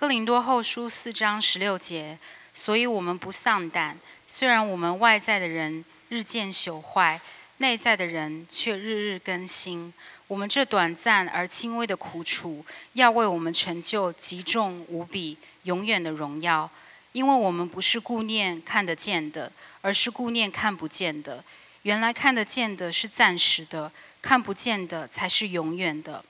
[0.00, 2.18] 哥林多后书四章十六节，
[2.54, 7.20] 所以我们不丧胆，虽然我们外在的人日渐朽坏，
[7.58, 9.92] 内在的人却日日更新。
[10.26, 16.70] 我们这短暂而轻微的苦楚，要为我们成就极重无比、永远的荣耀。
[17.12, 21.44] 因为我们不是顾念看得见的，而是顾念看不见的。
[21.82, 23.92] 原来看得见的是暂时的，
[24.22, 26.24] 看不见的才是永远的。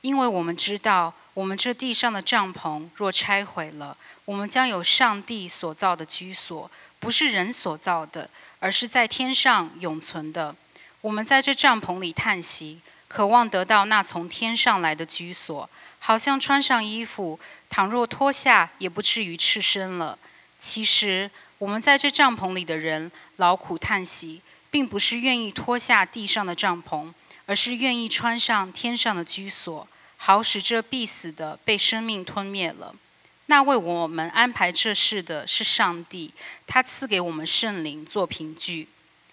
[0.00, 6.70] 因为我们知道，我们这地上的帐篷若拆毁了，我们将有上帝所造的居所，
[7.00, 8.30] 不是人所造的，
[8.60, 10.54] 而是在天上永存的。
[11.00, 17.38] 我们在这帐篷里叹息，渴望得到那从天上来的居所，好像穿上衣服，
[17.70, 20.18] 倘若脱下，也不至于赤身了。
[20.58, 27.12] 其实，我们在这帐篷里的人劳苦叹息，并不是愿意脱下地上的帐篷，
[27.48, 32.94] 而是愿意穿上天上的居所，好使这必死的被生命吞灭了。
[33.46, 36.34] 那为我们安排这事的是上帝，
[36.66, 38.88] 他赐给我们圣灵做凭据，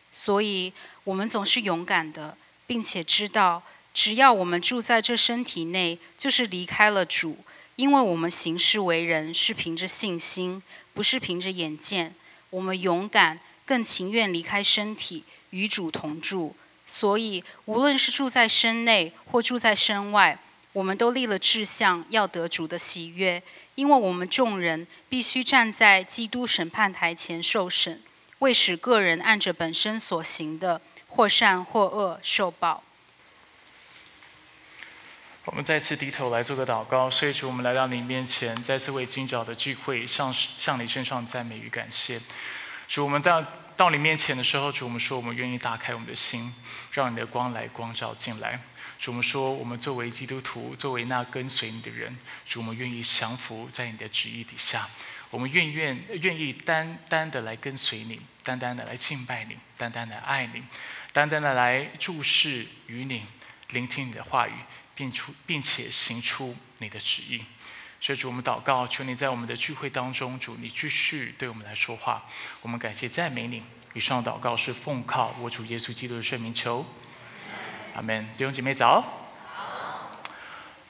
[0.10, 0.72] 所以
[1.04, 3.62] 我们总是勇敢的，并且知道，
[3.94, 7.40] 只要我们住在这身体内，就是离开了主。
[7.76, 12.16] 因为我们行事为人是凭着信心，不是凭着眼见。
[12.52, 16.56] 我们勇敢，更情愿离开身体，与主同住。
[16.86, 20.38] 所以，无论是住在身内或住在身外，
[20.74, 23.42] 我们都立了志向，要得主的喜悦。
[23.76, 28.02] 因为我们众人必须站在基督审判台前受审，
[28.40, 32.84] 为使个人按着本身所行的，或善或恶受报。
[35.46, 42.22] 我们再次低头来做个祷告，所以主，我们来到你面前，再次为今早的聚会向向你身上赞美与感谢。
[42.88, 43.44] 主，我们到
[43.78, 46.54] 到你面前的时候，主，我们说我们愿意打开我们的心，
[46.92, 48.60] 让你的光来光照进来。
[49.00, 54.90] 主，我们说我们作为基督徒，作为那跟随你的人，主，我们愿意降服在你的旨意底下，
[55.30, 60.64] 我们愿愿愿意单单的来跟随你，单单的来敬拜你，单单的爱你，
[61.12, 63.24] 单单的来注视于你，
[63.70, 64.54] 聆听你的话语。
[64.98, 67.44] 并出，并且行出你的旨意，
[68.00, 72.24] 所以主，我们祷告，求你在我们的聚会当中，主你继续对我们来说话。
[72.62, 73.64] 我们感谢赞美你。
[73.94, 76.86] 以上祷告是奉靠我主耶稣基督的圣名求，
[77.96, 78.28] 阿门。
[78.38, 79.04] 弟兄姐妹早。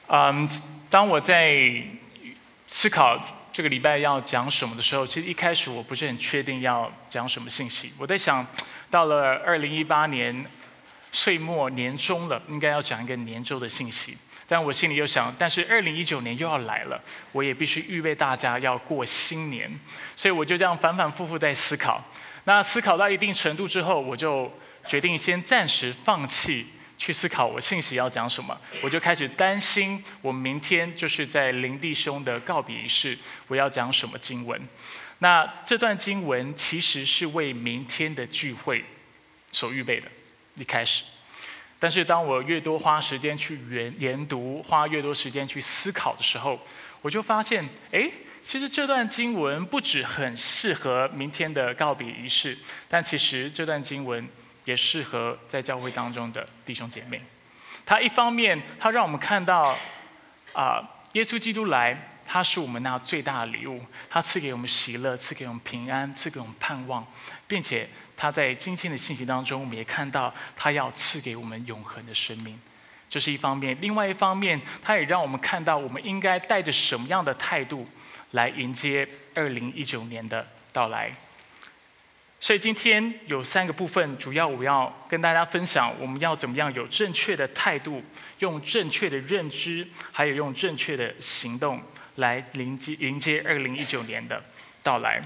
[0.08, 0.48] 嗯，
[0.90, 1.82] 当我在
[2.66, 3.18] 思考
[3.52, 7.92] 这个礼拜要讲什么的时候，其实一开始我不是很确定要讲什么信息。
[7.96, 8.46] 我在想
[8.90, 10.44] 到了二零一八年。
[11.12, 14.18] 岁末年终了，应该要讲一个年终的信息。
[14.48, 17.00] 但我心里又想，但是二零一九年又要来了，
[17.32, 19.70] 我也必须预备大家要过新年。
[20.14, 22.04] 所以我就这样反反复复在思考。
[22.44, 24.52] 那思考到一定程度之后，我就
[24.86, 28.56] 决定先暂时放弃去思考我信息要讲什么。
[28.82, 33.18] 我就开始担心，我明天就是在林弟兄的告别仪式，
[33.48, 34.60] 我要讲什么经文？
[35.18, 38.84] 那这段经文其实是为明天的聚会
[39.50, 40.06] 所预备的。
[40.54, 41.04] 一开始，
[41.78, 46.58] 但是当我越多花时间去研研读，花越多时间去思考的时候，
[47.02, 48.10] 我就发现，哎，
[48.42, 52.56] 其实这段经文不止很适合明天的告别仪式，
[52.88, 54.26] 但其实这段经文
[54.64, 57.20] 也适合在教会当中的弟兄姐妹。
[57.84, 59.76] 它一方面，它让我们看到，
[60.52, 60.82] 啊，
[61.12, 67.06] 耶稣基督来，他是我们那最大的礼物，他赐给我们喜乐，赐给我们平安，赐给我们盼望，
[67.46, 67.88] 并且。
[68.18, 72.58] 他在今天的信息当中，我们也看到他要赐给我们永恒的生命，
[73.10, 77.86] 这是一方面；另外一方面，他也让我们看到我们应该带着什么样的态度
[78.30, 81.14] 来迎接二零一九年的到来。
[82.40, 88.02] 所以今天有三个部分，主要我要跟大家分享，我们要怎么样有正确的态度，
[88.38, 91.82] 用正确的认知，还有用正确的行动
[92.16, 94.42] 来迎接迎接二零一九年的
[94.82, 95.22] 到来。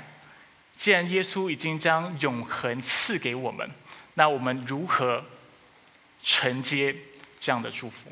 [0.77, 3.71] 既然耶稣已经将永恒赐给我们，
[4.15, 5.25] 那我们如何
[6.23, 6.95] 承接
[7.39, 8.11] 这样的祝福？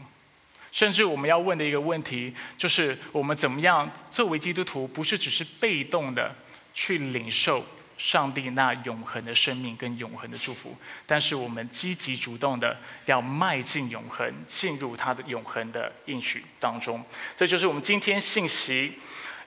[0.70, 6.34] 甚至我们要问的一个问题，就是我们怎么样作为基督徒，不是只是被动的
[6.74, 7.64] 去领受
[7.98, 10.74] 上帝那永恒的生命跟永恒的祝福，
[11.04, 12.74] 但是我们积极主动的
[13.04, 17.04] 要迈进永恒，进入他的永恒的应许当中。
[17.36, 18.94] 这就是我们今天信息。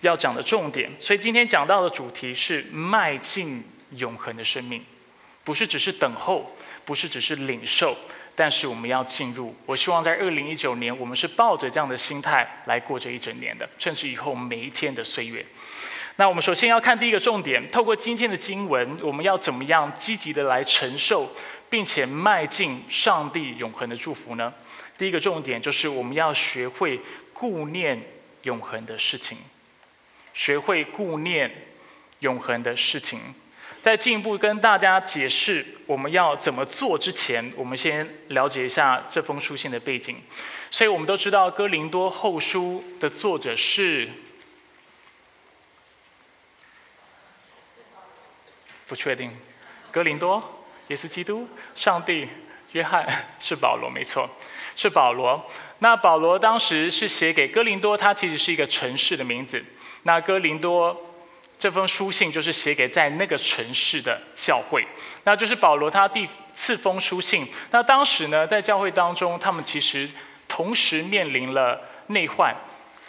[0.01, 3.63] 要讲的重点，所以今天讲到的主题是迈进
[3.97, 4.83] 永恒的生命，
[5.43, 7.95] 不是只是等候，不是只是领受，
[8.35, 9.55] 但是我们要进入。
[9.67, 15.45] 我希望在二零一九年，我们是抱着这样的心态来过这一整年的，甚至以后每一天的岁月。
[16.17, 21.27] 那我们首先要看第一个重点，透过今天的经文，我们要怎么样积极的来承受，
[21.69, 24.53] 并且迈进上帝永恒的祝福呢？
[24.97, 26.99] 第一个重点就是我们要学会
[27.33, 27.99] 顾念
[28.43, 29.37] 永恒的事情。
[30.33, 31.51] 学会顾念
[32.19, 33.19] 永恒的事情。
[33.81, 40.17] 在进一步跟大家解释我们要怎么做之前，我们先了解一下这封书信的背景。
[40.69, 44.07] 所以我们都知道，《哥林多后书》的作者是
[48.91, 49.31] 不确定，
[49.89, 50.37] 哥林多、
[50.89, 52.27] 耶稣基督、上帝、
[52.73, 53.07] 约翰
[53.39, 54.29] 是保罗，没错，
[54.75, 55.49] 是保罗。
[55.79, 59.63] 那保罗当时是写给哥林多，它其实是一个城市的名字。
[60.03, 61.15] 那哥林多
[61.57, 64.85] 这封书信就是写给在那个城市的教会，
[65.23, 67.47] 那就是保罗他第四封书信。
[67.69, 70.09] 那当时呢，在教会当中，他们其实。
[70.47, 72.53] 同时面临了内患，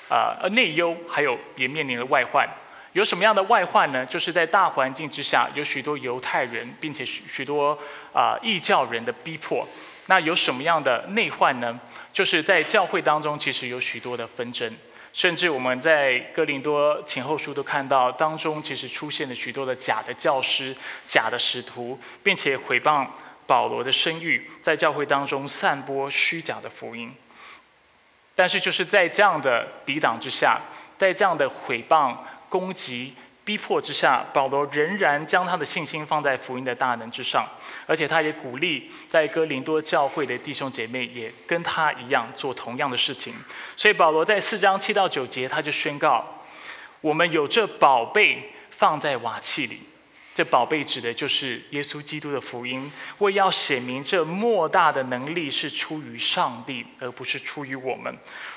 [0.09, 2.49] 啊，呃，内忧，还有也面临了外患。
[2.93, 4.05] 有什么样的外患呢？
[4.05, 7.79] 就是在大环境之下，有许多犹太人，并且许许多
[8.13, 9.67] 啊异教人的逼迫。
[10.07, 11.81] 那有什么样的内患呢？
[12.13, 14.71] 就是在教会当中，其实有许多的纷争，
[15.13, 23.07] 甚至我们在哥林多前后书都看到，当中其实出现了许多的假的教师、假的使徒，并且毁谤
[23.47, 27.15] 保罗的声誉，在教会当中散播虚假的福音。
[28.35, 30.61] 但是就是在这样的抵挡之下，
[30.99, 32.17] 在这样的毁谤、
[32.53, 33.15] 攻击、
[33.47, 37.49] 逼迫之下，保罗仍然将他的信心放在福音的大能之上，
[37.87, 43.35] 而且他也鼓励在哥林多教会的弟兄姐妹也跟他一样做同样的事情。
[43.75, 46.23] 所以保罗在四章七到九节，他就宣告：
[47.01, 49.81] 我们有这宝贝放在瓦器里。
[50.35, 58.15] 这宝贝指的就是耶稣基督的福音，为要显明这莫大的能力是出于上帝，而不是出于我们。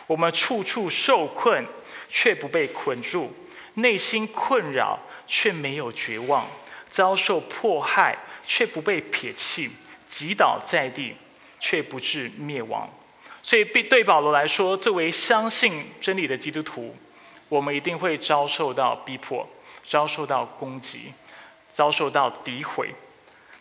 [0.08, 1.66] 我们处处受困，
[2.08, 3.30] 却不被捆住；
[3.76, 6.44] 内心困扰，却没有绝望；
[6.90, 9.70] 遭受迫害，却不被撇弃；
[10.10, 11.16] 击倒在地，
[11.60, 12.90] 却不致灭亡。
[13.42, 16.96] 所以，对对保罗来说，作为相信真理的基督徒，
[17.48, 19.48] 我们一定会遭受到逼迫，
[19.88, 21.14] 遭受到攻击。
[21.76, 22.96] 遭受到诋毁，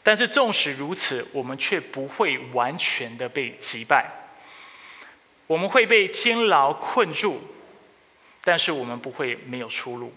[0.05, 4.09] 但是纵使如此，我们却不会完全的被击败。
[5.49, 7.43] 我们会被监牢困住，
[8.45, 10.13] 但是我们不会没有出路。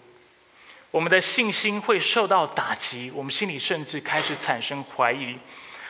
[0.90, 5.36] 我们的信心会受到打击，我们心里甚至开始产生怀疑，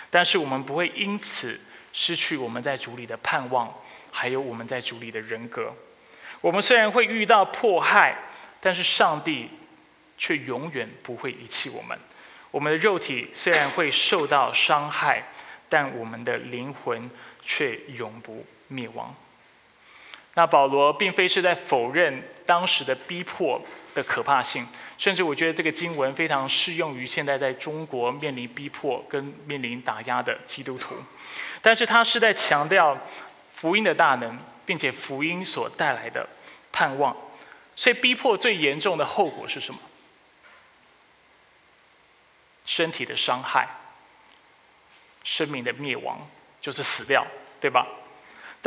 [0.08, 1.60] 但是我们不会因此
[1.92, 3.72] 失去我们在主里的盼望，
[4.10, 5.74] 还有我们在主里的人格。
[6.40, 8.16] 我们虽然会遇到迫害，
[8.60, 9.50] 但是上帝。
[10.20, 11.96] 却永远不会遗弃我们。
[12.50, 15.22] 我们的肉体虽然会受到伤害，
[15.68, 17.08] 但我们的灵魂
[17.40, 19.14] 却永不灭亡。
[20.38, 23.60] 那保罗并非是在否认当时的逼迫
[23.92, 24.64] 的可怕性，
[24.96, 30.94] 甚至我觉得这个经文非常适用于现在在中国面临逼迫跟面临打压的基督徒。
[31.60, 32.96] 但是他是在强调
[33.52, 36.24] 福音的大能，并且福音所带来的
[36.70, 37.16] 盼望。
[37.74, 39.80] 所以逼迫最严重的后果是什么？
[42.64, 43.68] 身体的伤害，
[45.24, 46.24] 生命的灭亡，
[46.60, 47.26] 就是死掉，
[47.60, 47.84] 对吧？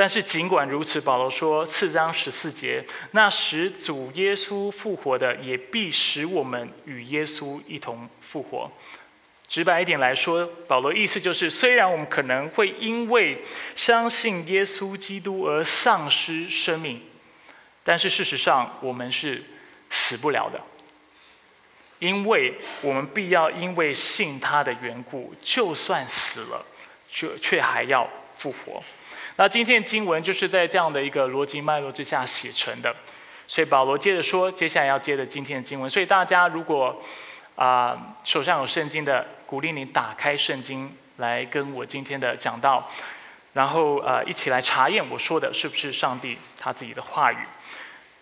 [0.01, 8.71] 但是尽管如此，保罗说四章十四节，那使主耶稣复活的，也必使我们与耶稣一同复活。
[9.48, 13.44] 直白一点来说，保罗意思就是，虽然我们可能会因为
[13.75, 17.00] 相信耶稣基督而丧失生命，
[17.83, 19.44] 但是事实上我们是
[19.92, 20.59] 死不了的。
[22.00, 26.65] 因为我们必要因为信他的缘故，就算死了，
[27.12, 28.84] 却却还要复活。
[29.41, 32.95] 那今天的经文就是在这样的一个逻辑脉络之下写成的。
[33.48, 35.89] 所以保罗接着说，接下来要接着今天的经文。
[35.89, 37.01] 所以大家如果
[37.55, 42.88] 啊手上有圣经的，鼓励你打开圣经来跟我今天的讲道，
[43.53, 47.38] 然后呃一起来查验我说的是不是上帝他自己的话语。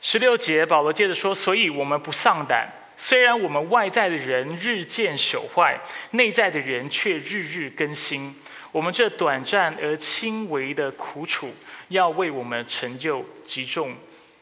[0.02, 2.66] 十六节保罗接着说，所以我们不丧胆。
[2.96, 5.78] 虽然我们外在的人日渐朽坏，
[6.12, 8.34] 内在的人却日日更新。
[8.72, 11.54] 我们这短暂而轻微的苦楚，
[11.90, 13.96] 要为我们成就极重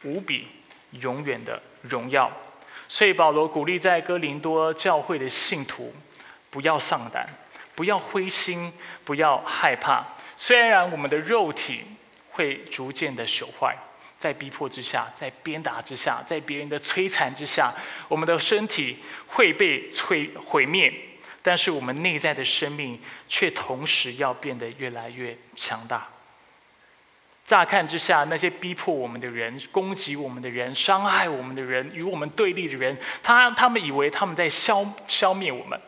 [0.03, 0.47] 无比、
[0.91, 2.31] 永远的荣耀。
[2.87, 5.93] 所以保罗鼓励在哥林多教会的信徒，
[6.49, 7.27] 不要丧胆，
[7.75, 8.71] 不要灰心，
[9.03, 10.05] 不要害怕。
[10.35, 11.81] 虽然我们的肉体
[12.31, 13.75] 会逐渐的朽坏。
[14.19, 17.71] 在逼迫之下，在鞭打之下，在别人的摧残之下，
[18.07, 20.91] 我们的身体会被摧毁灭，
[21.41, 26.07] 但是我们内在的生命却同时要变得越来越强大。
[27.45, 35.79] 乍看之下，那些逼迫我们的人、攻击我们的人、伤害我们的人、与我们对立的人，他他们以为他们在消消灭我们，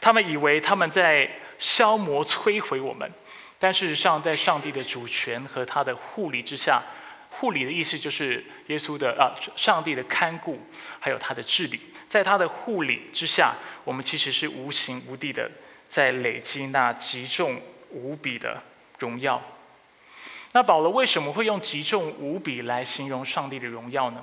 [0.00, 3.10] 他们以为他们在消磨摧毁我们，
[3.58, 6.82] 但事实上，在上帝的主权和他的护理之下。
[7.28, 10.66] 护理的意思就是耶稣的啊，上帝的看顾，
[10.98, 11.78] 还有他的治理，
[12.12, 13.54] 在他的护理之下，
[13.84, 15.50] 我们其实是无形无地的
[15.88, 18.62] 在累积那极重无比的
[18.98, 19.42] 荣耀。
[20.52, 24.22] 那保罗为什么会用极重无比来形容上帝的荣耀呢？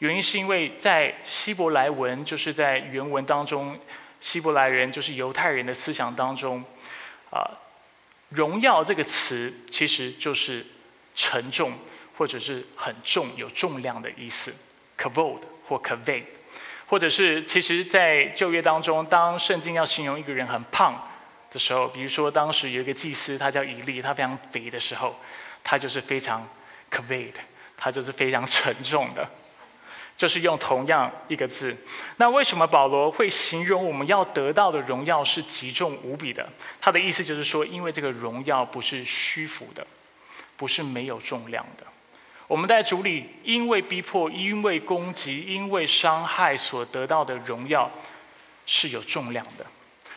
[0.00, 3.80] 原因是因为在希伯来文，就是在原文当中，
[4.20, 6.62] 希伯来人就是犹太人的思想当中，
[7.30, 7.40] 啊，
[8.28, 10.66] 荣耀这个词其实就是
[11.16, 11.72] 沉重
[12.18, 14.54] 或者是很重、有重量的意思
[14.98, 16.24] ，kavod 或 kaved，
[16.88, 21.00] 或者是其实，在旧约当中，当圣经要形容一个人很胖。
[21.50, 25.18] 的时候，比如说当时有一个祭司，他叫以利，他非常肥的时候，
[25.64, 26.46] 他就是非常
[26.90, 27.40] k v e d
[27.74, 29.26] 他就是非常沉重的，
[30.14, 31.74] 就是用同样一个字。
[32.18, 36.46] 那为什么保罗会形容我们要得到的荣耀是极重无比的？
[36.82, 39.86] 他的意思就是说，因为这个荣耀不是虚浮的，
[40.54, 41.86] 不是没有重量的。
[42.48, 47.88] 我们在主里因为逼迫、因为攻击、因为伤害所得到的荣耀
[48.66, 49.64] 是有重量的。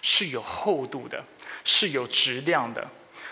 [0.04, 1.24] 是有厚度的，
[1.64, 2.90] 是有质量的。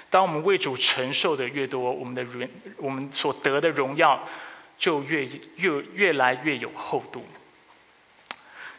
[0.08, 4.24] 当我们为主承受的越多，我们的荣，我们所得的荣耀
[4.78, 7.26] 就越越越来越有厚度。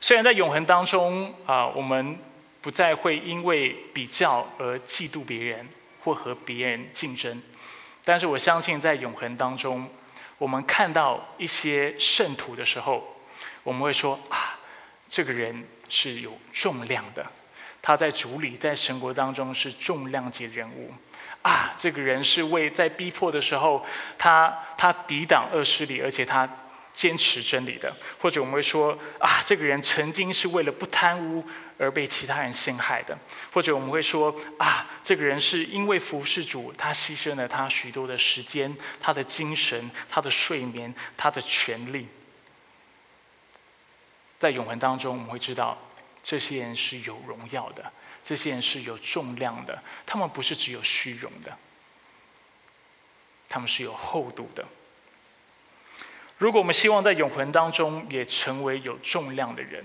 [0.00, 2.16] 虽然在永恒当中啊，我们
[2.60, 5.68] 不再会因为比较而嫉妒别人
[6.04, 7.42] 或和别人竞争，
[8.04, 9.90] 但是我相信在永恒当中，
[10.40, 13.14] 我们看到一些圣徒的时候，
[13.62, 14.58] 我们会说啊，
[15.06, 17.26] 这个人是有重量的。
[17.82, 20.94] 他在主里，在神国当中是重量级的人物，
[21.42, 23.84] 啊，这个人是为在逼迫的时候，
[24.16, 26.48] 他他抵挡恶势力，而且他
[26.94, 27.94] 坚持真理的。
[28.18, 31.44] 或者我们会说，啊，这个人曾经是为了不贪污
[31.80, 33.18] 而被其他人陷害的。
[33.52, 42.06] 或者我们会说，啊，这个人是因为服侍主，他牺牲了他许多的时间、他的精神、他的睡眠、他的权利。
[44.38, 45.76] 在永恒当中，我们会知道。
[46.22, 47.90] 这些人是有荣耀的，
[48.22, 51.56] 这些人是有重量的，他们不是只有虚荣的，
[53.48, 54.62] 他们是有厚度的。
[56.36, 59.82] 如果我们希望在永恒当中也成为有重量的人、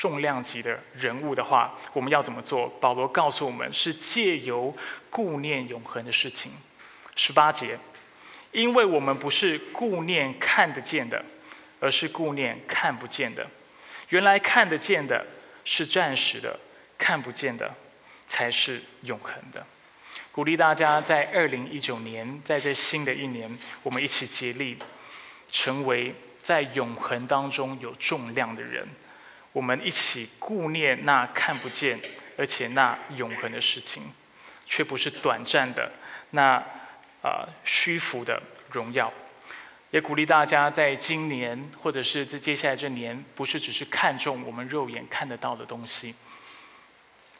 [0.00, 2.66] 重量级的人物的话，我们要怎么做？
[2.80, 4.74] 保罗告诉我们，是借由
[5.10, 6.50] 顾念永恒的事情。
[7.14, 7.78] 十八节，
[8.50, 11.22] 因为我们不是顾念看得见的，
[11.80, 13.46] 而是顾念看不见的。
[14.08, 15.22] 原来看得见的
[15.66, 16.58] 是暂时的，
[16.96, 17.70] 看不见的
[18.26, 19.66] 才是永恒的。
[20.32, 24.78] 鼓励大家在二零一九年，在这新的一年，我们一起竭力，
[25.52, 28.88] 成为在永恒当中有重量的人。
[29.52, 32.00] 我们一起顾念那看不见，
[32.36, 34.12] 而且那永恒的事情，
[34.64, 35.90] 却不是短暂的
[36.30, 36.62] 那
[37.22, 38.40] 啊虚浮的
[38.70, 39.12] 荣耀。
[39.90, 46.14] 也鼓励大家，在今年或者是在接下来这年，不是只是看重我们肉眼看得到的东西，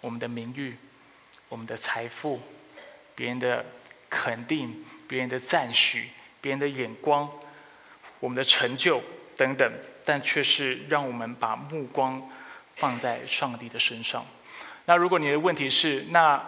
[0.01, 0.77] 我们的名誉、
[1.49, 2.43] 我们的财富、
[3.15, 3.65] 别人的
[4.09, 6.09] 肯定、别人的赞许、
[6.41, 7.31] 别人的眼光、
[8.19, 9.01] 我们的成就
[9.37, 9.73] 等等，
[10.11, 12.21] 但却是让我们把目光
[12.75, 14.27] 放在上帝的身上。
[14.87, 16.45] 那如果你的问题是，那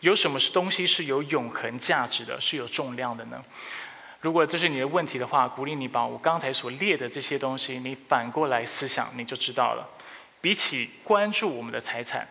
[0.00, 3.40] 有什么是东西是有永恒价值的，是有重量的呢？
[4.20, 9.88] 如果这是你的问题的话，鼓励你把我刚才所列的这些东西，你反过来思想，你就知道了。
[10.40, 12.26] 比起关注我们的财产，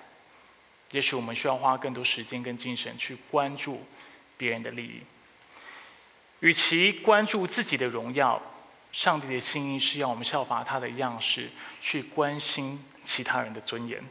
[0.91, 3.85] 也许我们需要花更多时间跟精神去关注
[4.37, 4.99] 别人的利益。
[6.41, 8.41] 与其关注自己的荣耀，
[8.91, 11.49] 上帝的心意是要我们效法他的样式，
[11.81, 14.03] 去关心其他人的尊严。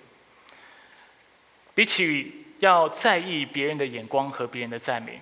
[1.74, 5.20] 比起要在意别人的眼光和别人的赞美。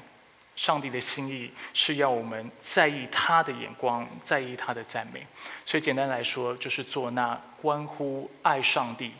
[0.56, 5.26] 上帝的心意是要我们在意他的眼光，在意他的赞美。
[5.66, 9.12] 所以简单来说，就是做那关乎爱上帝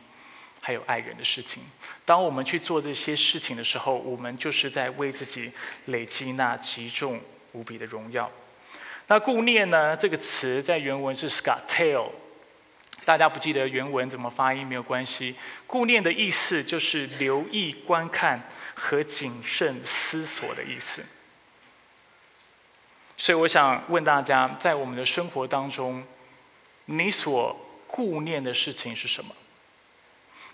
[0.63, 1.63] 还有爱人的事情。
[2.07, 5.53] 当我们去做这些事情的时候，我们就是在为自己
[5.87, 7.21] 累积那极重
[7.53, 8.31] 无比的荣耀。
[9.09, 9.97] 那顾念呢？
[9.97, 12.11] 这个词在原文是 scatail，
[13.05, 15.37] 大家不记得原文怎么发音没有关系。
[15.67, 21.07] 顾念的意思就是留意、观看和谨慎思索的意思。
[23.17, 26.05] 所以我想问大家，在我们的生活当中，
[26.87, 29.35] 你所顾念的事情是什么？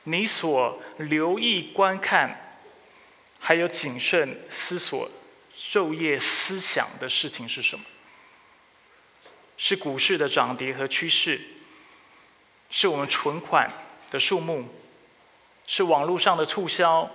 [0.05, 2.59] 你所留意观看，
[3.41, 5.11] 还有谨慎思索、
[5.57, 7.85] 昼夜思想的事情是什么？
[9.63, 11.41] 是股市的涨跌和趋势？
[12.69, 13.73] 是我们存款
[14.11, 14.67] 的数目？
[15.69, 17.09] 是网络上的促销？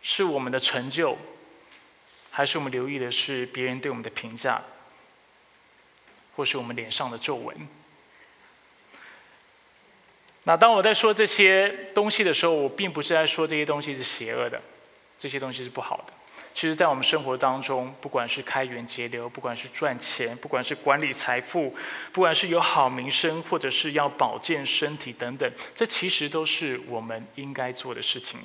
[0.00, 1.18] 是我们的成就？
[2.30, 4.62] 还是我们留意的是别人对我们的评价，
[6.36, 7.54] 或是我们脸上的皱纹。
[10.44, 14.58] 那当我在说这些东西的时候，我并不是在说这些东西是邪恶的，
[15.18, 16.14] 这些东西是不好的。
[16.58, 21.72] 其实，在我们生活当中，不管是开源节流，不管是赚钱，不管是管理财富，
[22.12, 28.40] 不管是有好名声，或者是要保健身体等等，这其实都是我们应该做的事情。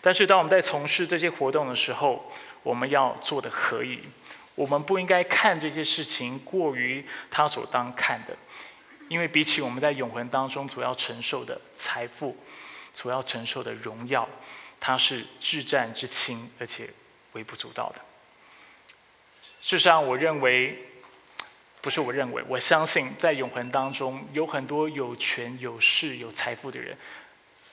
[0.00, 4.00] 但是，当我们在从事这些活动的时候，我们要做的可以，
[4.54, 8.34] 我们不应该看这些事情过于他所当看的。
[9.10, 12.34] 因为比起我们在永恒当中所要承受的财富，
[12.94, 14.26] 所要承受的荣耀，
[14.80, 16.88] 它是至战之轻，而且
[17.32, 18.00] 微不足道的。
[19.62, 20.78] 事实上，我认为，
[21.80, 26.96] 不是我认为，我相信在永恒当中，有很多有权有势有财富的人，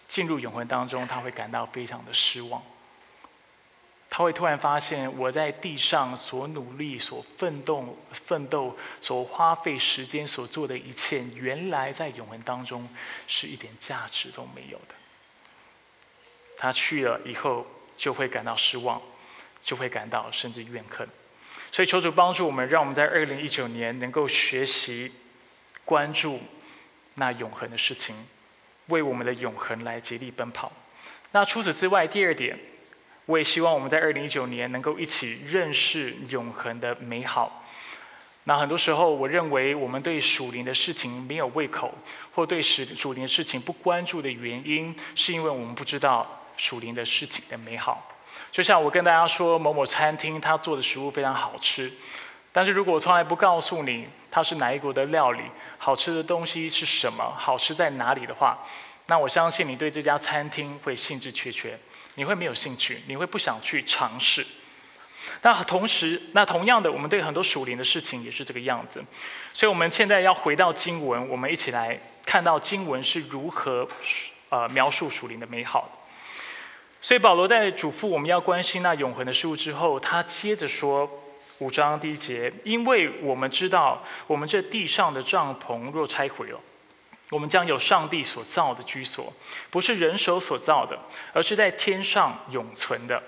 [0.08, 2.62] 进入永恒当中，他会感到非常的失望。
[4.10, 12.88] 他会突然发现，我在地上所努力、所奋斗、奋斗、所花费时间所做的一切，原来在永恒当中
[13.28, 14.96] 是一点价值都没有的。
[16.58, 19.02] 他去了以后，就会感到失望，
[19.68, 21.06] 就会感到甚至怨恨。
[21.70, 25.12] 所以，求主帮助我们，让我们在二零一九年能够学习
[25.84, 26.40] 关注
[27.16, 28.16] 那永恒的事情，
[28.88, 30.72] 为我们的永恒来竭力奔跑。
[31.34, 32.58] 那除此之外，第二点。
[33.26, 37.66] 我也希望我们在二零一九年能够一起认识永恒的美好。
[38.46, 41.94] 那很多时候，我认为我们对属灵的事情没有胃口，
[42.32, 48.07] 或对属属灵的事情不关注的原因，是因为我们不知道属灵的事情的美好。
[48.58, 51.94] 就像我跟大家说，某某餐厅他做的食物非常好吃，
[52.52, 55.44] 但是如果我从来不告诉你它是哪一国的料理，
[55.78, 58.58] 好吃的东西是什么，好吃在哪里的话，
[59.06, 61.78] 那我相信你对这家餐厅会兴致缺缺。
[62.16, 64.44] 你会没有兴趣，你会不想去尝试。
[65.44, 69.06] 那同时，那同样的，我们对很多属灵的事情也是这个样子。
[69.54, 71.96] 所以，我们现在要回到经文，我们一起来
[72.26, 73.88] 看到经文是如何
[74.50, 75.88] 呃描述属灵的美好。
[77.02, 81.10] 所以，保罗在嘱咐我们要关心那永恒的事物之后，他接着说
[81.60, 86.60] 五章第一节：因为我们知道，我们这地上的帐篷若拆毁了。
[87.30, 89.34] 我们将有上帝所造的居所，
[89.70, 90.98] 不是人手所造的，
[91.34, 93.22] 而是在天上永存的。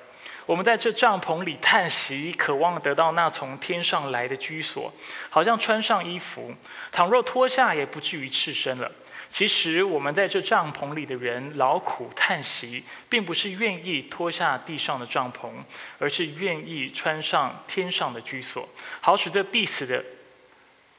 [0.46, 4.92] 我们在这帐篷里叹息，渴望得到那从天上来的居所，
[5.30, 6.54] 好像穿上衣服，
[6.92, 8.90] 倘若脱下，也不至于赤身了。
[9.30, 15.52] 其实我们在这帐篷里的人劳苦叹息，并不是愿意脱下地上的帐篷，
[16.00, 18.68] 而是愿意穿上天上的居所，
[19.02, 20.04] 好使这必死的。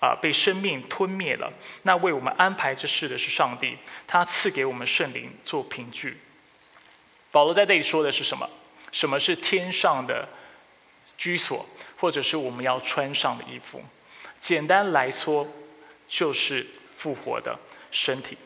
[0.00, 1.52] 啊，被生命吞灭了。
[1.82, 6.16] 那为我们安排这事的是上帝，他赐给我们圣灵做凭据。
[7.30, 8.48] 保罗在这里说的是什么？
[8.92, 10.26] 什么是天上的
[11.18, 11.66] 居所，
[11.98, 13.84] 或者是我们要穿上的衣服？
[14.40, 15.46] 简单来说，
[16.08, 16.66] 就是
[16.96, 17.58] 复活的
[17.90, 18.36] 身体。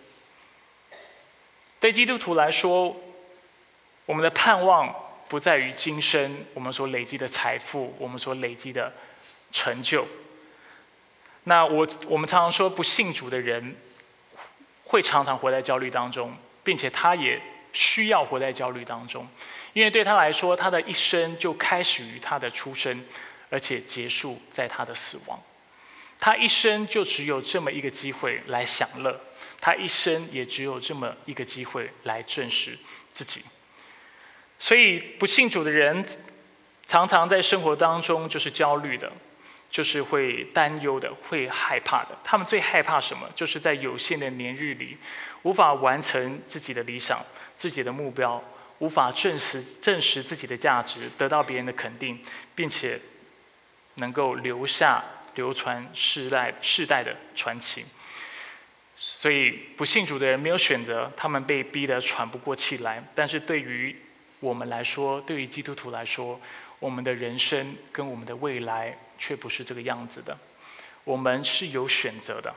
[1.81, 2.97] 对基督徒来说，
[4.07, 4.95] 我们的盼望
[5.29, 8.93] 不在于今生我们所累积的财富，我们所累积的
[9.53, 10.07] 成就。
[11.45, 13.77] 那我我们常常说，不信主的人
[14.85, 17.39] 会常常活在焦虑当中，并且他也
[17.75, 19.29] 需要活在焦虑当中，
[19.75, 23.05] 因为对他来说，他的一生就开始于他的出生，
[23.51, 25.39] 而且结束在他的死亡。
[26.19, 29.21] 他一生就只有这么一个机会来享乐，
[29.61, 32.79] 他一生也只有这么一个机会来证实
[33.11, 33.43] 自己。
[34.59, 36.05] 所以，不信主的人
[36.87, 39.13] 常常在生活当中就是焦虑的。
[39.71, 42.17] 就是会担忧的，会害怕的。
[42.23, 43.29] 他们最害怕什么？
[43.35, 44.97] 就是在有限的年日里，
[45.43, 47.21] 无法完成自己的理想、
[47.57, 48.41] 自己的目标，
[48.79, 52.23] 无法证实证实自己的价值，得到别人的肯定，
[52.55, 53.01] 并且
[53.95, 55.03] 能够留下
[55.35, 57.85] 流传世代世代的传奇。
[59.07, 63.03] 所以不信主的人没有选择，他们被逼得喘不过气来。
[63.15, 63.95] 但是对于
[64.41, 66.41] 我们来说，对于基督徒来说，
[66.79, 68.97] 我们的人生跟我们的未来。
[69.17, 70.37] 却不是这个样子的，
[71.05, 72.53] 我们是有选择的。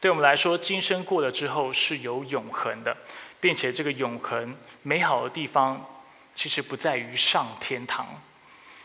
[0.00, 2.96] 对我们来说，今生过了之后是有永恒的，
[3.38, 5.86] 并且这个永恒美好的地方，
[6.34, 8.06] 其实不在于上天堂。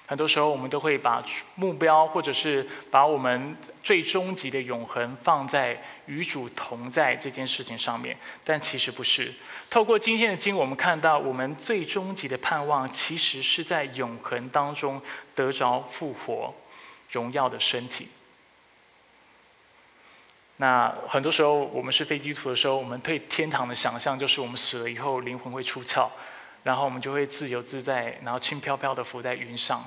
[0.06, 1.24] 很多时候，我们都会把
[1.56, 9.34] 目标，或者是把我们最终极的永恒放在与主同在这件事情上面，但其实不是。
[9.70, 15.02] 透过今天的经，我们看到，我们最终极的盼望，其实是在永恒当中
[15.36, 16.54] 得着复活。
[17.12, 18.08] 荣耀的身体。
[20.58, 26.10] 那很多时候，我们是飞机图的时候，我们对天堂的想象就是我们死了以后灵魂会出窍，
[26.64, 29.84] 然后我们就会自由自在，然后轻飘飘的浮在云上。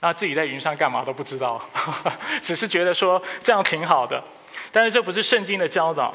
[0.00, 1.62] 那自己在云上干嘛都不知道，
[2.40, 4.22] 只是觉得说这样挺好的。
[4.72, 6.14] 但是这不是圣经的教导，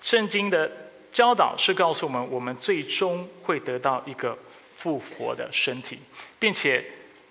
[0.00, 0.70] 圣经的
[1.12, 4.36] 教导是告诉我们，我们最终会得到一个
[4.76, 5.98] 复活的身体，
[6.38, 6.84] 并且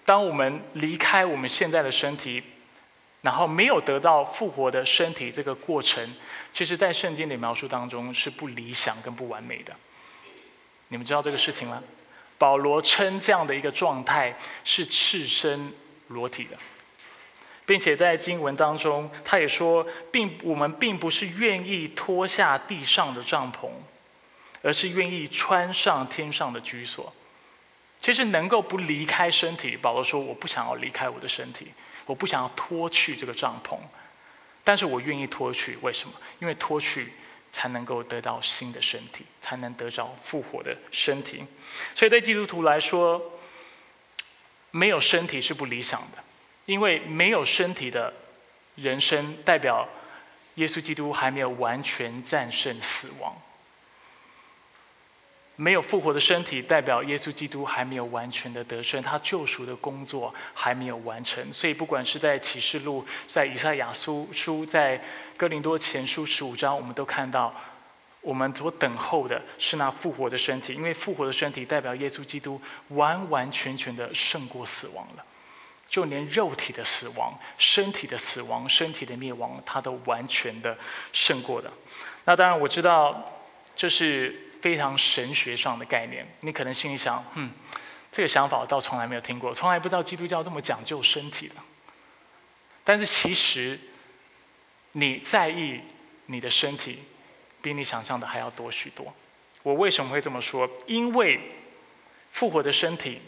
[0.06, 2.44] 当我们离开我们现在的身体，
[3.22, 6.16] 然后没有得到复活的身体这个过程，
[6.52, 9.76] 其实在圣经的描述当中是不理想跟不完美的。
[10.88, 11.82] 你们知道这个事情吗？
[12.38, 15.74] 保罗称这样的一个状态是赤身。
[16.10, 16.56] 裸体的，
[17.66, 23.72] 并且在经文当中，他也说，并我们并不是愿意脱下地上的帐篷，
[24.62, 27.12] 而是愿意穿上天上的居所。
[28.00, 31.70] 其实能够不离开身体，保罗说，我不想要离开我的身体，
[32.06, 33.80] 我不想要脱去这个帐篷，
[34.64, 36.14] 但是我愿意脱去，为什么？
[36.40, 37.14] 因为脱去
[37.56, 41.46] 才能够得到新的身体，才能得着复活的身体。
[41.96, 43.32] 所以对基督徒来说。
[44.72, 46.22] 没有身体是不理想的，
[46.66, 48.12] 因为没有身体的
[48.76, 49.88] 人生，代表
[50.56, 53.34] 耶稣基督还没有完全战胜死亡；
[55.56, 61.52] 没有复活的身体，代表耶稣基督还没有完全的得胜，他救赎的工作还没有完成。
[61.52, 65.02] 所以，不管是在启示录、在以赛亚书、书在
[65.38, 67.54] 哥林多前书十五章，我们都看到。
[68.22, 75.24] 我们所等候的是那复活的身体，因为复活的身体代表耶稣基督完完全全的胜过死亡了，
[75.88, 80.76] 就连肉体的死亡、身体的死亡、身体的灭亡，他都完全的
[81.14, 81.72] 胜过了。
[82.24, 83.32] 那当然，我知道
[83.76, 86.26] 这是非常神学上的概念。
[86.40, 87.52] 你可能心里想，嗯，
[88.12, 91.54] 这个想法我倒从来没有听过，从来不知道基督教这么讲究身体的。
[92.84, 93.80] 但是其实，
[94.94, 95.80] 你在意
[96.26, 97.04] 你的身体。
[97.62, 99.12] 比你想象的还要多许多。
[99.64, 100.70] 我为什么会这么说？
[100.86, 101.40] 因为
[102.30, 103.20] 复活的身体，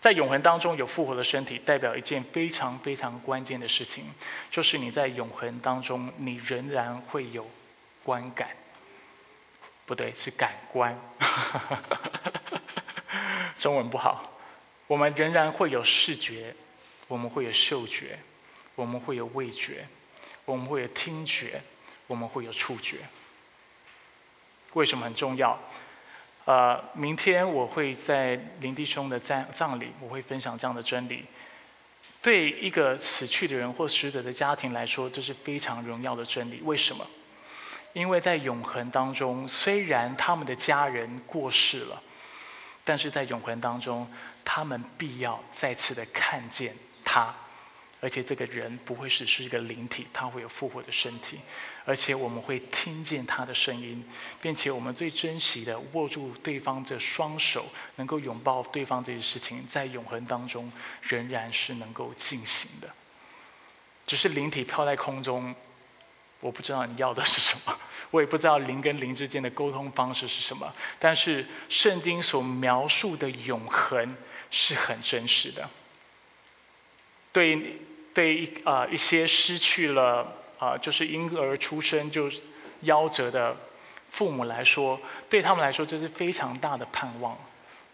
[0.00, 4.04] 在永恒当中有复活的身体，代表一件非常非常关键的事情，
[4.48, 7.50] 就是你在永恒当中，你仍然会有
[8.04, 8.48] 观感。
[9.86, 10.98] 不对，是感官。
[13.58, 14.40] 中文不好。
[14.86, 16.54] 我们仍然会有视觉，
[17.08, 18.18] 我们会有嗅觉，
[18.74, 19.86] 我们会有味觉，
[20.44, 21.62] 我们会有听觉，
[22.06, 22.98] 我们会有触觉。
[24.74, 25.58] 为什么很重要？
[26.44, 31.24] 呃，明天我会在林弟兄的葬葬礼，我会分享这样的真理。
[32.20, 36.60] 对一个死去的人或死者的家庭来说，这是非常荣耀的真理。
[36.64, 37.06] 为什么？
[37.92, 42.02] 因为在永恒当中，虽然他们的家人过世了，
[42.84, 44.10] 但是在永恒当中，
[44.44, 46.74] 他们必要再次的看见
[47.04, 47.34] 他。
[48.00, 51.38] 而且这个人不会只是一个灵体，他会有复活的身体，
[51.84, 54.04] 而且我们会听见他的声音，
[54.40, 60.68] 并且我们最珍惜的握住对方的双手，能够拥抱对方这些事情，在永恒当中
[61.00, 62.90] 仍然是能够进行的。
[64.04, 65.54] 只是灵体飘在空中，
[66.42, 67.74] 我不知道你要的是什么，
[68.12, 74.14] 我也不知道灵跟灵之间的沟通方式是什么，但是圣经所描述的永恒
[74.50, 75.70] 是很真实的，
[77.32, 77.78] 对。
[78.14, 82.30] 对一啊一些失去了啊就是婴儿出生就
[82.84, 83.56] 夭折的
[84.10, 85.00] 父母来说，
[85.30, 87.34] 对他们来说这是非常大的盼望，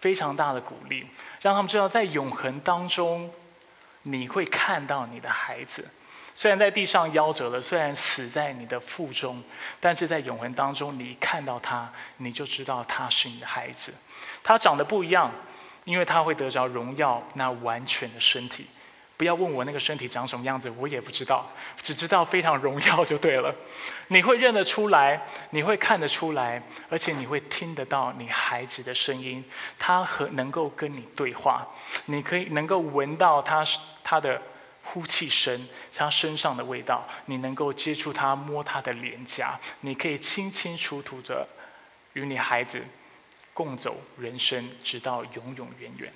[0.00, 1.06] 非常大的鼓励，
[1.40, 3.32] 让他们知道在永恒当中
[4.02, 5.88] 你会看到你的孩子，
[6.38, 9.42] 虽然在地上夭折了，虽然死在你的腹中，
[9.81, 13.92] 但是在永恒当中你看到他，你就知道他是你的孩子，
[14.44, 15.33] 他长得不一样，
[15.85, 18.68] 因为他会得着荣耀那完全的身体。
[19.16, 21.44] 不要问我那个身体长什么样子，我也不知道，
[21.83, 23.53] 只知道非常荣耀就对了。
[24.07, 25.20] 你会认得出来，
[25.51, 29.44] 你会看得出来，而且你会听得到你孩子的声音，
[29.77, 31.66] 他和能够跟你对话，
[32.05, 33.64] 你可以能够闻到他
[34.05, 34.40] 他的
[34.90, 41.46] 呼气声，他身上的味道，你能够接触他，摸他的脸颊，你可以清清楚楚的
[42.14, 42.83] 与你孩子
[43.53, 46.11] 共走人生，直到永永远远。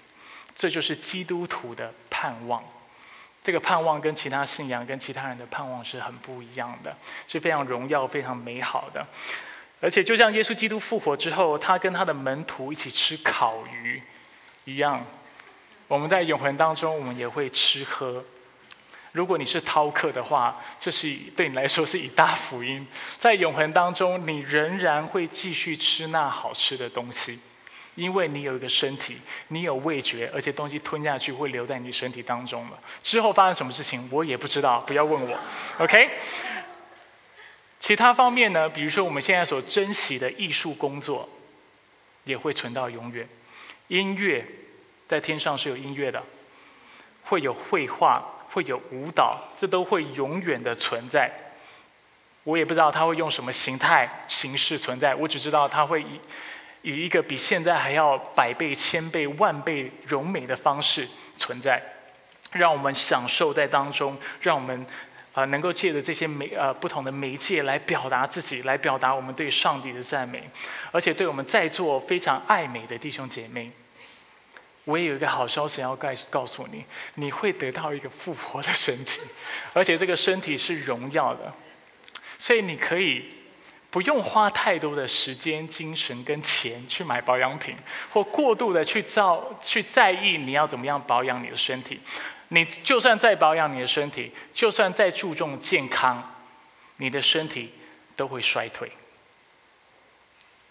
[0.57, 2.65] 这就是基督徒的盼望。
[3.45, 6.97] 这个盼望跟其他信仰、跟其他人的盼望是很不一样的，
[7.29, 9.07] 是非常荣耀、非常美好的。
[9.81, 14.01] 而且，就像耶稣基督复活之后，他跟他的门徒一起吃烤鱼
[14.65, 15.05] 一样，
[15.89, 18.25] 我们在永恒当中，我们也会吃喝。
[19.13, 22.87] 如果你是饕客的话，这是对你来说是一大福音。
[23.19, 27.39] 在永恒当中，你仍然会继续吃那好吃的东西。
[27.95, 32.79] 因为你有一个身体，你有味觉，而且东西吞下去会留在你身体当中了。
[33.03, 35.39] 之后发生什么事情，我也不知道，不要问我。
[35.79, 36.11] OK。
[37.79, 38.67] 其他方面呢？
[38.67, 41.29] 比如说我们现在所珍惜的艺术工作，
[42.25, 43.29] 也会存到永远。
[43.89, 44.47] 音乐
[45.07, 46.23] 在天上是有音乐的，
[47.25, 51.31] 会有绘画，会有舞蹈，这都会永远的存在。
[52.45, 56.21] 我也不知道它会用什么形态、形式存在，我只知道它会以
[56.83, 61.83] 以一个比现在还要百倍、千倍、万倍柔美的方式存在，
[62.53, 64.87] 让我们享受在当中，让我们。
[65.35, 70.43] 啊，能够借着这些媒呃不同的媒介来表达自己，来表达我们对上帝的赞美，
[70.91, 73.71] 而且对我们在座非常爱美的弟兄姐妹，
[74.85, 79.21] 我也有一个好消息要告告诉你，你会得到一个复活的身体，
[79.73, 81.53] 而且这个身体是荣耀的，
[82.39, 83.27] 所以你可以
[83.91, 87.77] 不用花太多的时间、精神跟钱去买保养品，
[88.11, 92.01] 或过度的去造去在意你要怎么样保养你的身体。
[92.49, 96.35] 你就算再保养你的身体，就算再注重健康，
[96.97, 97.73] 你的身体
[98.17, 98.91] 都会衰退。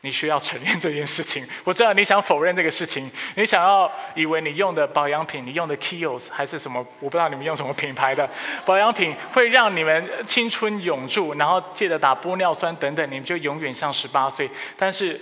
[0.01, 1.47] 你需要承认这件事情。
[1.63, 6.79] 我知道你想否认这个事情，你想要以为你用的保养品，你用的 Kiehl's 还是什么？
[6.99, 8.29] 我不知道你们用什么品牌的
[8.65, 14.49] 保养品，会让你们青春永驻，然后借着打玻尿酸等等，你们就永远像十八岁。
[14.75, 15.21] 但是，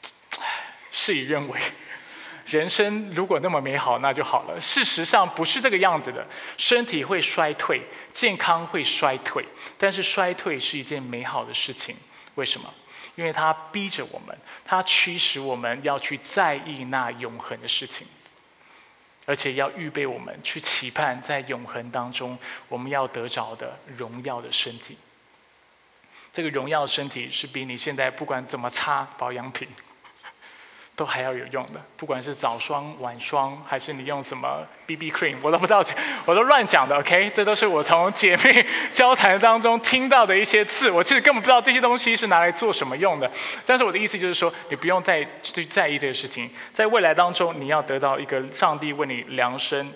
[0.92, 1.58] 事与愿违。
[2.46, 4.60] 人生如果那么美好，那就好了。
[4.60, 6.26] 事实上不是这个样子的，
[6.58, 7.80] 身体会衰退，
[8.12, 9.44] 健康会衰退，
[9.78, 11.94] 但是衰退是一件美好的事情。
[12.34, 12.68] 为什么？
[13.20, 18.06] 因为他逼着我们，他驱使我们要去在意那永恒的事情，
[19.26, 24.96] 而且要预备我们去期盼在永恒当中我们要得着的荣耀的身体。
[26.32, 29.68] 这个荣耀身体是比你现在不管怎么擦保养品。
[31.00, 35.82] 都还要有用的，不管是早霜、晚霜，还是你用什么 BB cream，我都不知道，
[36.26, 36.94] 我都乱讲的。
[36.94, 43.30] OK，这都是我从姐妹交谈当中听到的一些字，我其实根本不知道这些东西是拿来做什么用的。
[43.64, 49.90] 但是我的意思就是说，你不用再去在意这个事情，在未来当中，你要得到一个上帝为你量身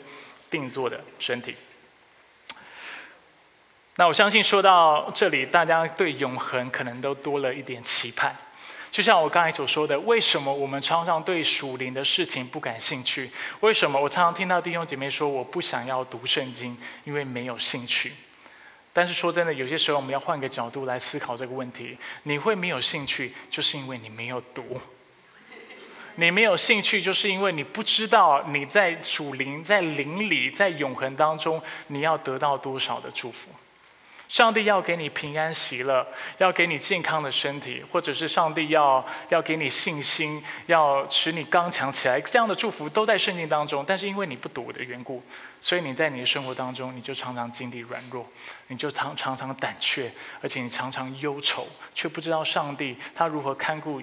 [0.49, 1.55] 定做的身体。
[3.97, 8.35] 那我相信说到这里，大家对永恒可能都多了一点期盼。
[8.95, 13.29] 就像我刚才所说的，为什么我们常常对属灵的事情不感兴趣？
[13.59, 18.13] 为什么我常常听到弟兄姐妹说我不想要读圣经，因为没有兴趣？
[18.93, 24.63] 但是说真的，有些时候我们要换个角度来思考这个问题：你会没有兴趣，就是因为你没有读；
[26.15, 33.51] 你没有兴趣，就是因为你不知道你在属灵、在灵里、在永恒当中，你要得到多少的祝福。
[34.29, 36.05] 上帝要给你平安喜乐，
[36.39, 43.85] 要给你健康的身体，或者是上帝要要给你信心，要使你刚强起来，这样的祝福都在圣经当中。
[43.87, 45.23] 但是因为你不读的缘故，
[45.61, 48.27] 所以你在你的生活当中，你就常常经历软弱，
[48.69, 50.11] 你就常常常胆怯，
[50.43, 54.03] 而且你常常忧愁，却不知道上帝他如何看顾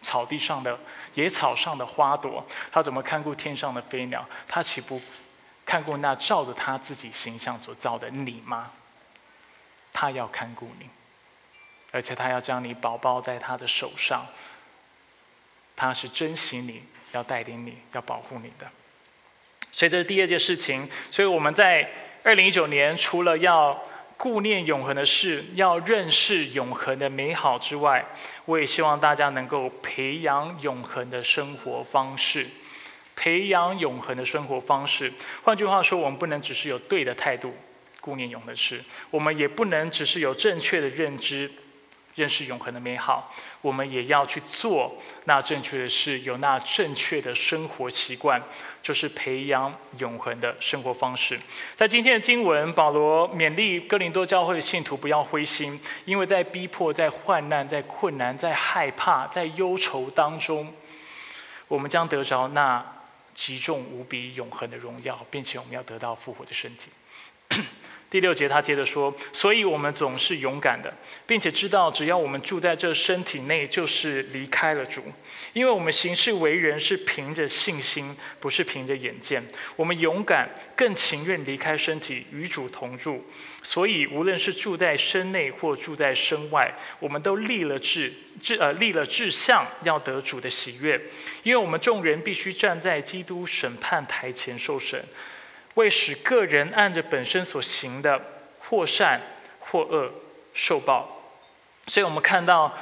[0.00, 0.76] 草地上的
[1.14, 5.00] 野草上的花朵，他怎么看顾天上的飞鸟，他岂不
[5.64, 8.72] 看顾那照着他自己形象所造的你吗？
[9.92, 10.88] 他要看顾你，
[11.90, 14.26] 而且他要将你宝宝在他的手上。
[15.74, 18.70] 他是珍惜你，要带领你，要保护你的。
[19.72, 20.88] 所以这是第二件事情。
[21.10, 21.90] 所以我们在
[22.22, 23.82] 二零一九年，除了要
[24.16, 28.04] 顾念永恒的事，要认识永恒的美好之外，
[28.44, 32.46] 我也希望大家能够培养永恒的生活方式，
[33.16, 35.12] 培养永恒的生活方式。
[35.42, 37.56] 换句话说，我们不能只是有对的态度。
[38.02, 41.48] 顾念永的事，我们也不能只是有正确的认知，
[42.16, 48.42] 认识永恒的美好，我们也要去做那正确的事，有那正确的生活习惯，
[48.82, 51.38] 就是培养永恒的生活方式。
[51.76, 60.74] 在今天的经文，保罗勉励哥林多教会的信徒不要灰心，因为在逼迫、在患难、在困难、在害怕、在忧愁当中，
[61.68, 62.84] 我们将得着那
[63.32, 66.90] 极重无比永恒的荣耀，并且我们要得到复活的身体。
[68.12, 70.92] 第六节，他接着说：“所以我们总是勇敢的，
[71.26, 75.02] 并且知道，只要我们住在这身体内，就是离开了主。
[75.54, 79.42] 因为我们行事为人是凭着信心，不是凭着眼见。
[79.76, 80.46] 我们勇敢，
[80.76, 83.24] 更情愿离开身体，与主同住。
[83.62, 86.70] 所以，无论是住在身内或住在身外，
[87.00, 91.00] 我们都立了志，志呃立了志向，要得主的喜悦。
[91.44, 95.02] 因为我们众人必须站在基督审判台前受审。”
[95.74, 98.20] 为使个人按着本身所行的
[98.58, 99.20] 或善
[99.60, 100.12] 或恶
[100.54, 101.08] 受报，
[101.86, 102.72] 所以我们看到，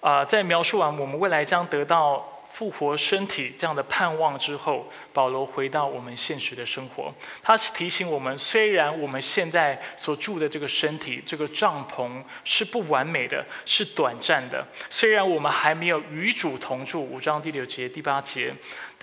[0.00, 7.12] 啊，在描述完我们未来将得到复活身体这样的盼望之后，保罗回到我们现实的生活。
[7.42, 18.54] 他是提醒我们，虽然我们现在所住的这个身体、这个帐篷是不完美的，是短暂的；虽然我们还没有与主同住（五章第六节、第八节），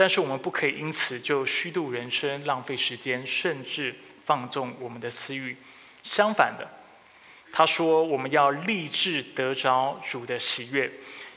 [0.02, 3.94] 但是我们不可以因此就虚度人生、浪费时间，甚至
[4.26, 5.56] 放纵我们的私欲。
[6.02, 6.68] 相反的，
[7.52, 10.92] 他说我们要立志得着主的喜悦。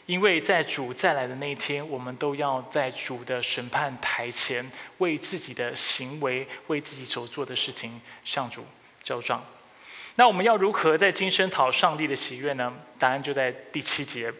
[0.06, 8.64] 因为在主再来的那一天，我们都要在主的审判台前，为自己的行为、为自己所做的事情向主
[9.02, 9.44] 交账。
[10.14, 12.72] 那我们要如何在今生讨上帝的喜悦呢？
[12.98, 14.32] 答案就在第七节：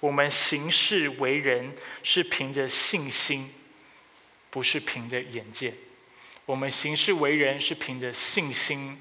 [0.00, 3.52] 我们行事为人是凭着信心，
[4.50, 5.74] 不是凭着眼见。
[6.46, 8.98] 我们行事为人是凭着信心，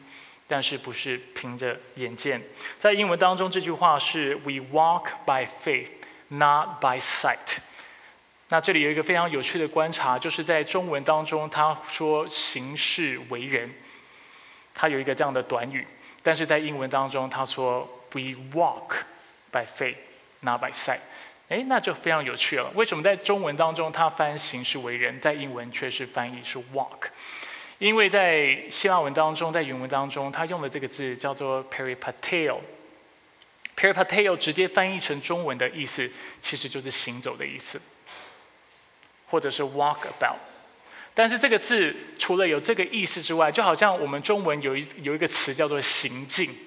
[0.47, 2.41] 但是不是凭着眼见。
[2.79, 5.89] 在英文当中，这句话是 “We walk by faith”。
[6.29, 7.59] Not by sight。
[8.49, 13.73] 那这里有一个非常有趣的观察，就是在中文当中，他说行事为人，
[14.73, 15.85] 他有一个这样的短语；
[16.21, 19.03] 但是在英文当中，他说 We walk
[19.53, 19.95] by faith,
[20.41, 20.99] not by sight。
[21.49, 22.69] 哎，那就非常有趣了。
[22.75, 27.07] 为什么在中文当中它翻行事为人，在英文却是翻译是 walk？
[27.79, 32.57] 因为在希腊文当中，在原文当中，他用的这个字叫做 peripateo。
[33.77, 37.79] peripateo 直接翻译成中文的意思，其实就是行走的意思，
[39.29, 40.37] 或者是 walk about。
[41.13, 46.66] 但是这个字除了有这个意思之外，就好像我们中文有一有一个词叫做行进。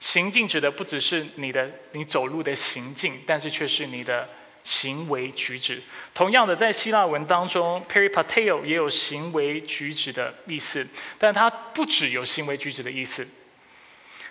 [0.00, 4.28] 行进指的不只是你的你走路的行径，但是却是你的
[4.62, 5.82] 行为举止。
[6.14, 10.86] 同样的，在希腊文当中，peripateo 也有行为举止的意思，
[11.18, 13.26] 但它不只有行为举止的意思。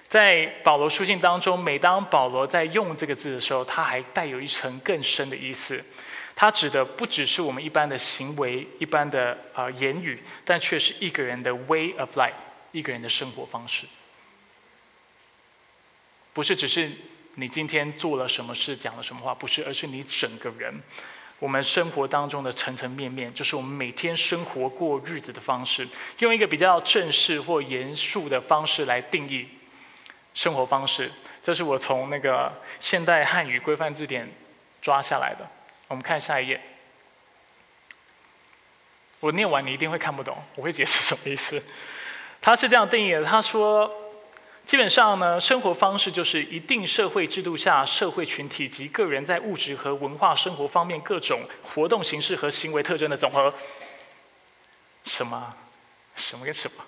[0.08, 5.84] 在保罗书信当中，每当保罗在用这个字的时候，他还带有一层更深的意思。
[6.34, 12.32] 他指的不只是我们一般的行为、一般的啊言语，但却是一个人的 way of life，
[12.72, 13.86] 一个人的生活方式。
[16.38, 16.88] 不是只是
[17.34, 20.72] 你今天做了什么事、讲了什么话，不是，而是你整个人，
[21.40, 25.88] 我们生活当中的层层面面，就是我们每天生活过日子的方式。
[26.20, 29.48] 用一个比较正式或严肃的方式来定义。
[30.36, 34.32] 生活方式，这是我从那个现代汉语规范字典
[34.80, 35.50] 抓下来的。
[35.88, 36.62] 我们看下一页，
[39.22, 41.64] 我念完你一定会看不懂，我会解释什么意思。
[42.40, 43.92] 他是这样定义的：他说，
[44.68, 53.52] 基本上呢，生活方式就是一定社会制度下社会群体及个人在物质和文化生活方面各种活动形式和行为特征的总和。
[55.06, 55.56] 什么？
[56.18, 56.84] 什么跟什么？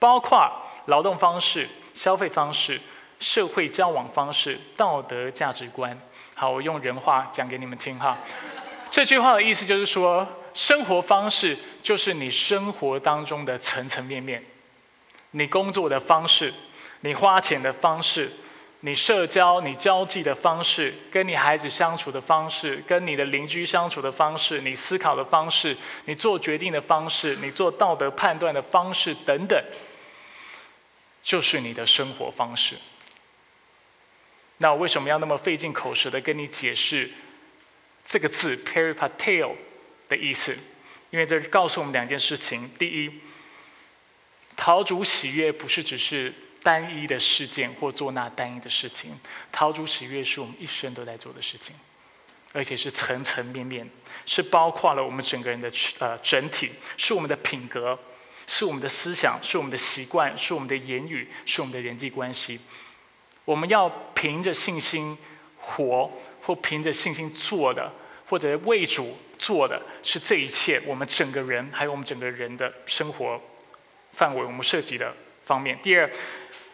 [0.00, 0.50] 包括
[0.86, 1.68] 劳动方式。
[1.94, 2.80] 消费方式、
[3.20, 5.96] 社会交往方式、道德价值观。
[6.34, 8.18] 好，我用人话讲给你们听哈。
[8.90, 14.42] 这句话的意思就是说，生活方式就是你生活当中的层层面面。
[15.30, 16.52] 你工作的方式，
[17.04, 18.30] 你花钱的方式，
[18.80, 29.62] 你社交、你交际的方式，跟你孩子相处的方式，跟你的邻居相处的方式，你思考的方式，你做决定的方式，你做道德判断的方式等等。
[31.22, 32.76] 就是你的生活方式。
[34.58, 37.10] 那我为什么要那么费尽口舌的跟你解释
[38.04, 39.54] 这个字 “peripateo”
[40.08, 40.56] 的意思？
[41.10, 43.20] 因为这告诉我们两件事情：第一，
[44.56, 46.32] 陶主喜悦不是只是
[46.64, 49.12] 单一的事件或做那单一的事情，
[49.52, 51.76] 陶主喜悦是我们一生都在做的事情，
[52.52, 53.88] 而且是层层面面，
[54.26, 57.96] 是包括了我们整个人的呃整体，是我们的品格。
[58.46, 62.60] 是我们的思想，是我们的习惯，是我们的言语，是我们的人际关系。
[63.46, 65.16] 我们要凭着信心
[65.58, 66.10] 活，
[66.42, 67.90] 或凭着信心做的，
[68.28, 70.78] 或者为主做的，是这一切。
[70.84, 73.40] 我们整个人，还有我们整个人的生活
[74.12, 75.78] 范围，我们涉及的方面。
[75.82, 76.10] 第二，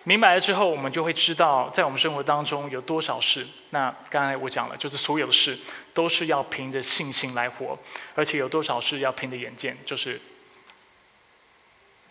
[0.04, 3.46] 明白了之后，我们就会知道，在我们生活当中有多少事。
[3.70, 5.58] 那刚才我讲了，就是所有的事
[5.92, 7.78] 都是要凭着信心来活，
[8.14, 10.20] 而且有多少事要凭着眼见，就是。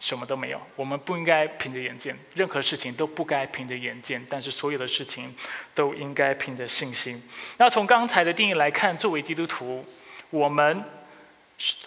[0.01, 5.35] 什么都没有，我们不应该凭着眼见，任何事情都不该凭着眼见，但是所有的事情
[5.75, 7.21] 都应该凭着信心。
[7.57, 9.85] 那从刚才的定义来看，作为基督徒，
[10.29, 10.81] 我们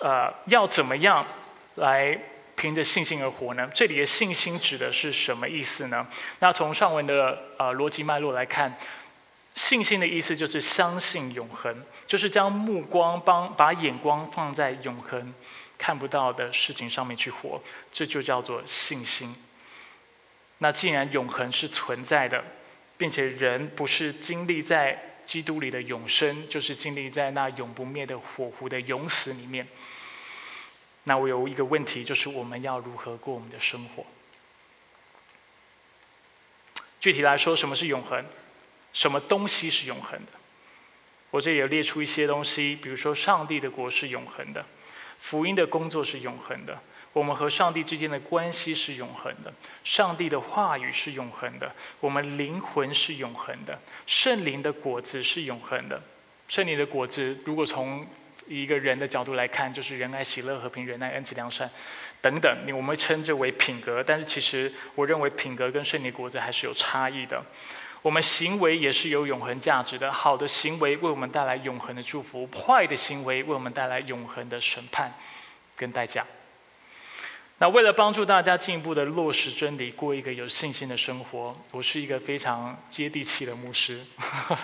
[0.01, 1.27] 呃要怎么样
[1.77, 2.15] 来
[2.63, 3.69] 凭着信心而活呢？
[3.75, 6.07] 这里的信心指的是什么意思呢？
[6.39, 8.73] 那从上文的呃逻辑脉络来看，
[9.57, 15.35] 信心的意思就是相信永恒，就是将目光帮把眼光放在永恒。
[15.77, 17.61] 看不到的事情上面去活，
[17.93, 19.35] 这就叫做信心。
[20.59, 22.45] 那既然永恒是存在的，
[22.97, 24.97] 并且人不是经历在
[25.27, 29.67] 基督里的永生，就是经历在那永不灭的火湖的永死里面。
[31.05, 34.05] 那我有一个问题，就是我们要如何过我们的生活？
[37.01, 38.25] 具体来说，什么是永恒？
[38.93, 40.33] 什么东西是永恒的？
[41.31, 44.65] 我这里有列出一些东西，比如说上帝的国是永恒的，
[45.19, 46.79] 福音的工作是永恒的，
[47.13, 56.01] 我们和上帝之间的关系是永恒的，上帝的话语是永恒的，我们灵魂是永恒的，圣灵的果子是永恒的。
[56.49, 58.07] 圣灵的果子，如果从
[58.47, 61.71] 一个人的角度来看，就是仁爱、喜乐、和平、忍耐、恩慈、良善
[62.21, 64.03] 等等，我们称之为品格。
[64.03, 67.43] 但是其实，我认为品格跟圣灵果子还是有差异的。
[68.03, 75.13] 我们行为也是有永恒价值的，好的行为为我们带来永恒的祝福，坏的行为为我们带来永恒的审判
[75.77, 76.27] 跟代价。
[77.63, 84.01] 那为了帮助大家进一步的落实真理，过一个有信心的生活，我是一个非常接地气的牧师。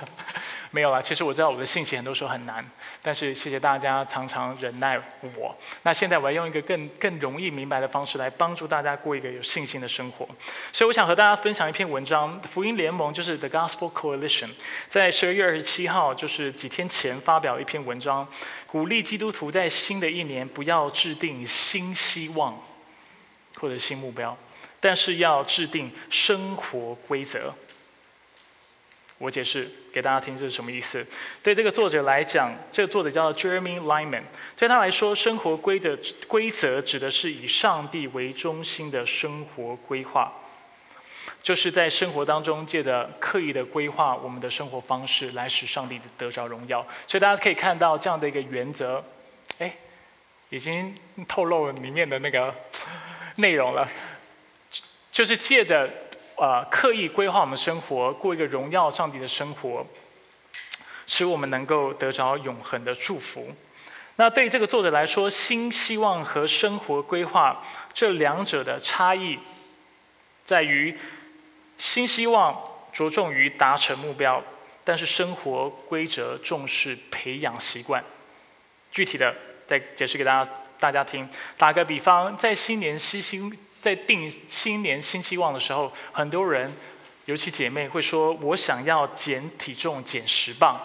[0.73, 2.69] 没有啦，其实我知道我的信息很多时候很难，
[3.01, 5.01] 但是谢谢大家常常忍耐
[5.37, 5.57] 我。
[5.85, 10.29] 那现在我要用一个更更容易明白的方式来帮助大家过一个有信心的生活。
[10.73, 14.49] 所以我想和大家分享一篇文章，福音联盟就是 The Gospel Coalition，
[14.89, 18.27] 在十二月二十七号，就是几天前发表一篇文章，
[18.67, 22.61] 鼓励基督徒在新的一年不要制定新希望。
[23.59, 24.37] 或者新目标，
[24.81, 27.53] 但是要制定生活规则。
[29.19, 31.05] 我解释给大家听这是什么意思。
[31.43, 34.23] 对这个作者来讲，这个作者叫 Jeremy Lyman，
[34.57, 35.99] 对他来说，生活规则
[36.29, 40.33] 规则指的是以上帝为中心的生活规划，
[41.43, 46.87] 就是在生活当中借着刻意的规划我们的生活方式，来使上帝得着荣耀。
[47.09, 49.05] 所以大家可以看到这样的一个原则，
[49.59, 49.75] 哎，
[50.51, 50.95] 已经
[51.27, 52.55] 透露里面的那个。
[53.39, 53.89] 内容了，
[55.13, 55.89] 就是借着
[56.37, 59.87] 呃刻意规划我们生活，过一个荣耀上帝的生活，
[61.07, 63.55] 使我们能够得着永恒的祝福。
[64.17, 67.65] 那对于这个作者来说，新希望和生活规划
[67.95, 69.39] 这两者的差异，
[70.45, 70.99] 在于
[71.79, 72.61] 新希望
[72.93, 74.43] 着重于达成目标，
[74.83, 78.03] 但是生活规则重视培养习惯。
[78.91, 79.33] 具体的
[79.69, 80.51] 再解释给大家。
[80.79, 86.73] 大家听，打个比方，在新年新新在定新年新希望的时候，很多人，
[87.27, 90.81] 尤其姐妹会说：“我想要减体重，减十磅。”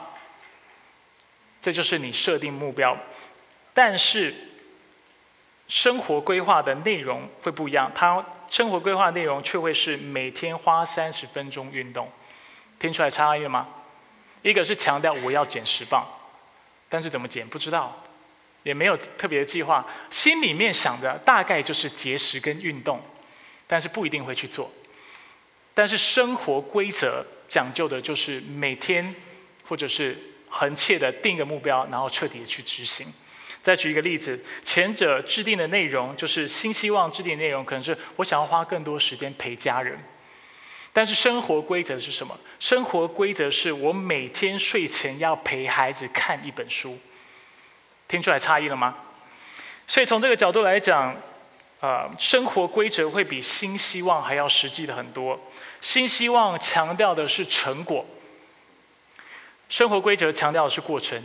[1.61, 2.97] 这就是你设定目标，
[3.73, 4.33] 但是
[5.67, 7.91] 生活规划的内容会不一样。
[7.95, 12.11] 它生活规划内容却会是每天花三十分钟运动，
[12.79, 13.67] 听出来差异吗？
[14.41, 16.05] 一个是强调我要减十磅，
[16.89, 17.97] 但是怎么减不知道。
[18.63, 23.01] 也没有特别的计划，心里面想着大概就是节食跟运动，
[23.67, 24.71] 但是不一定会去做。
[25.73, 29.13] 但是生活规则讲究的就是每天
[29.67, 30.17] 或者是
[30.49, 33.11] 横切的定个目标，然后彻底的去执行。
[33.63, 39.97] 再举一个例子，前者制定的内容就是新希望制定内容，可能是我想要花更多时间陪家人。
[40.91, 42.37] 但是生活规则是什么？
[42.59, 46.99] 生活规则是我每天睡前要陪孩子看一本书。
[48.13, 48.93] 听出来差异了吗？
[49.87, 51.15] 所以从这个角度来讲，
[51.79, 55.39] 呃，生活规则会比新希望还要实际的很多。
[55.81, 58.05] 新希望强调的是成果，
[59.67, 61.19] 生活规则强调的是过程。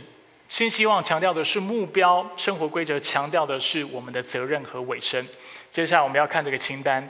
[0.47, 5.23] 新希望强调的是目标，生活规则强调的是我们的责任和尾声。
[5.69, 7.07] 接下来我们要看这个清单。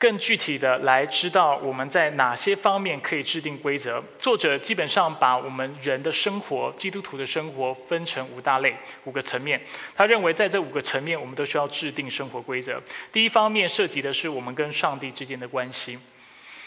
[0.00, 4.02] 更具体的来知道我们在哪些方面可以制定规则。
[4.18, 8.74] 作者基本上把我们人的生活、基督徒的生活分成五大类、
[9.04, 9.60] 五个层面。
[9.94, 12.82] 他认为在这五个层面，我们都需要制定生活规则。
[13.12, 15.98] 第一方面涉及的是我们跟上帝之间的关系，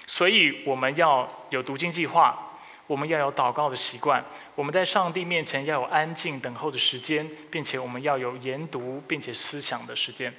[0.05, 4.23] 所以我们要有读经计划，我们要有祷告的习惯，
[4.53, 10.31] 我们在上帝面前要有安静等候的时间，并且我们要有研读并且思想的时间。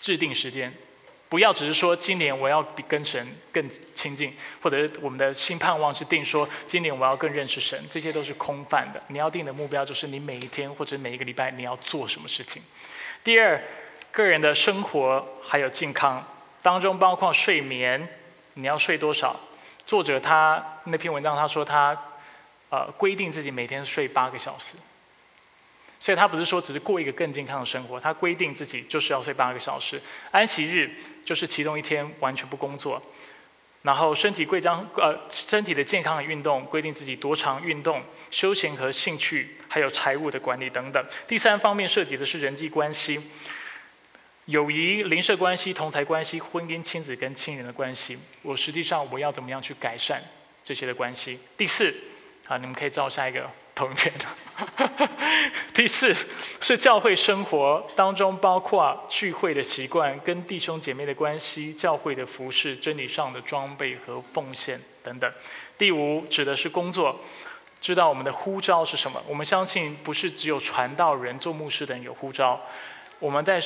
[0.00, 0.74] 制定时间。
[1.32, 9.02] 不要只是说今年我要比跟神更亲近，或者我们的新盼望是定说今年我要更认识神，这些都是空泛的。
[9.08, 12.62] 你要定的目标就是你每一天或者每一个礼拜你要做什么事情。
[13.24, 13.58] 第二，
[14.10, 16.22] 个人的生活还有健康
[16.60, 18.06] 当中包括睡眠，
[18.52, 19.40] 你要睡多少？
[19.86, 21.96] 作者他那篇文章他说他
[22.68, 24.76] 呃规定自己每天睡八个小时。
[25.98, 30.02] 所以他不是说只是过一个更健康的生活，他规定自己就是要睡八个小时。
[30.32, 30.90] 安息日
[31.32, 33.02] 就是其中一天完全不工作，
[33.80, 41.02] 然后身体规章呃身体的健康的运动，规定自己多长运动，休闲和兴趣，还有财务的管理等等。
[41.26, 43.18] 第三方面涉及的是人际关系，
[44.44, 48.18] 友谊、邻舍关系、同财关系、婚姻、亲子跟亲人的关系。
[48.42, 50.22] 我实际上我要怎么样去改善
[50.62, 51.40] 这些的关系。
[51.56, 51.94] 第四，
[52.44, 54.12] 好，你们可以照下一个投影片。
[55.74, 56.14] 第四
[56.60, 65.32] 是教会生活当中包括聚会的习惯、跟弟兄姐妹的关系、教会的服饰、真理上的装备和奉献等等。
[65.76, 67.18] 第五指的是工作，
[67.80, 69.20] 知道我们的呼召是什么。
[69.26, 72.60] 我们相信不是只有传道人、做牧师的人有呼召，
[73.18, 73.60] 我们在。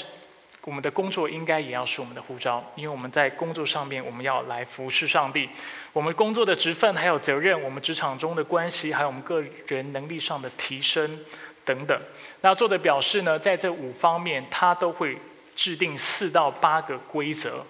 [0.67, 5.49] 我们的工作应该也要是我们的护照，因为我们在工作上面，我们要来服侍上帝。
[5.93, 11.21] 我们工作的职分还有责任，我们职场中的关系，还有我们个人能力上的提升
[11.65, 11.97] 等等。
[12.41, 15.17] 那做的表示呢，在这五方面，他都会
[15.55, 17.65] 制定四到八个规则，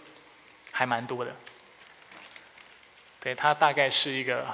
[0.72, 1.36] 还蛮多的。
[3.20, 4.47] 对他大概是一个。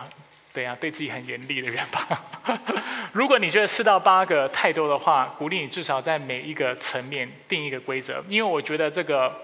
[0.52, 2.24] 对呀，对自己很严厉的人吧。
[3.12, 9.34] 如果你觉得四到八个太多的话，鼓励你至少在每一个层面定一个规则，因为我觉得这个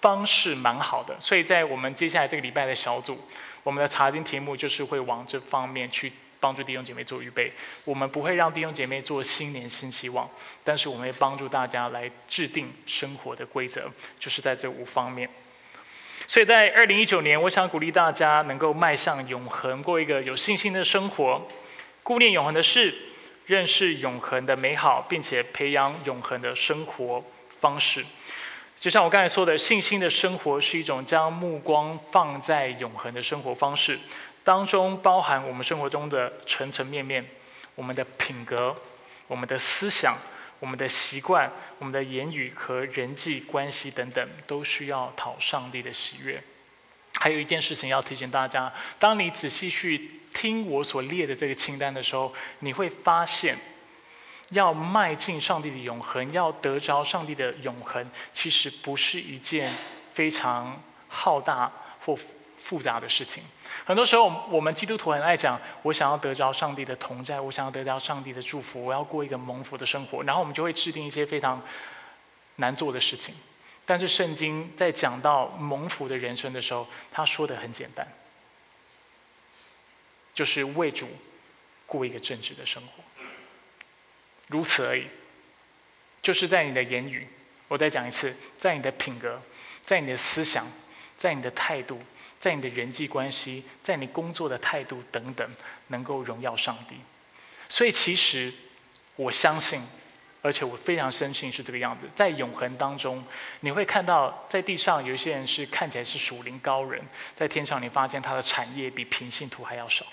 [0.00, 1.16] 方式蛮好的。
[1.18, 3.18] 所以在我们接下来这个礼拜的小组，
[3.64, 7.52] 我们的查经题目就是会往这方面去帮助弟兄姐妹做预备。
[7.84, 10.28] 我们不会让弟兄姐妹做新年新希望，
[10.62, 13.90] 但是我们会帮助大家来制定生活的规则，
[14.20, 15.28] 就是在这五方面。
[16.26, 21.46] 所以在二零一九年，我想鼓励大家能够迈向永恒，过一个有信心的生活，
[22.02, 22.94] 顾念永恒的事，
[23.46, 27.22] 认识永恒的美好，并且培养永恒的生活
[27.60, 28.04] 方式。
[28.80, 33.98] 就像我刚才说的，信心的生活是一种将目光放在永恒的生活方式，
[34.42, 37.24] 当中包含我们生活中的层层面面，
[37.74, 38.74] 我们的品格，
[39.26, 40.16] 我们的思想。
[40.64, 46.42] 我们的习惯、我们的言语和人际关系等等，都需要讨上帝的喜悦。
[47.16, 53.58] 还有一件事情要提醒大家：当你仔细去听我所列的这个清单的时候，你会发现，
[54.52, 59.70] 要迈进上帝的永恒，要得着上帝的永恒，其实不是一件
[60.14, 62.18] 非常浩大或
[62.64, 63.42] 复杂的事情。
[63.84, 71.62] 很多时候，我们基督徒很爱讲：“我想要得着上帝的同在，我想要得着上帝的祝福，我要过一个蒙福的生活。”然后我们就会制定一些非常
[72.56, 73.34] 难做的事情。
[73.84, 78.08] 但是圣经在讲到蒙福的人生的时候，他说的很简单，
[80.34, 81.06] 就是为主
[81.84, 83.04] 过一个正直的生活，
[84.48, 85.06] 如此而已。
[86.22, 87.28] 就是在你的言语，
[87.68, 89.38] 我再讲一次，在你的品格，
[89.84, 90.66] 在你的思想，
[91.18, 92.00] 在你的态度。
[92.44, 95.50] 在你的人际关系，在你工作的态度等等，
[95.86, 96.96] 能够荣耀上帝。
[97.70, 98.52] 所以，其实
[99.16, 99.80] 我相信，
[100.42, 102.06] 而且我非常深信是这个样子。
[102.14, 103.24] 在永恒当中，
[103.60, 107.02] 你会看到，在地上有一些人是看起来是属灵高人，
[107.34, 110.04] 在天上你发现他的产业比平信徒还要少。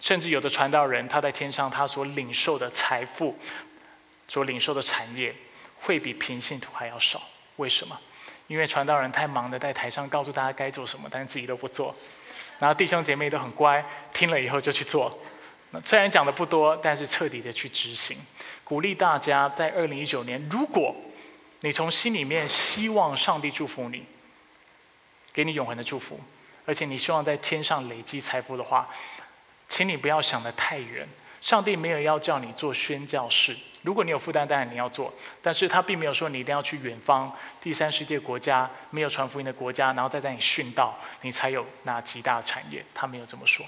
[0.00, 3.38] 甚至有的传道人，他在天上他所领受的财富，
[4.26, 5.36] 所领受的产业，
[5.80, 7.20] 会比平信徒还要少。
[7.56, 8.00] 为什么？
[8.46, 11.94] 因为传道人太忙的在台上告诉大家该做什么，但是自己都不做。
[12.58, 15.12] 然后弟兄姐妹都很乖，听了以后就去做。
[15.70, 18.16] 那虽然讲的不多，但是彻底的去执行。
[18.64, 20.94] 鼓励大家在二零一九年，如果
[21.60, 24.04] 你从心里面希望上帝祝福你，
[25.32, 26.20] 给你永恒的祝福，
[26.64, 28.88] 而且你希望在天上累积财富的话，
[29.68, 31.06] 请你不要想得太远。
[31.46, 33.56] 上帝没有要叫你做宣教士。
[33.82, 37.32] 如果你有负担，当然你要做，但是他并没有说你一定要去远方
[37.62, 42.84] 第三世界国家没有传福音的国家，然后再在你殉道，你才有那极大的产业。
[42.92, 43.64] 他没有这么说，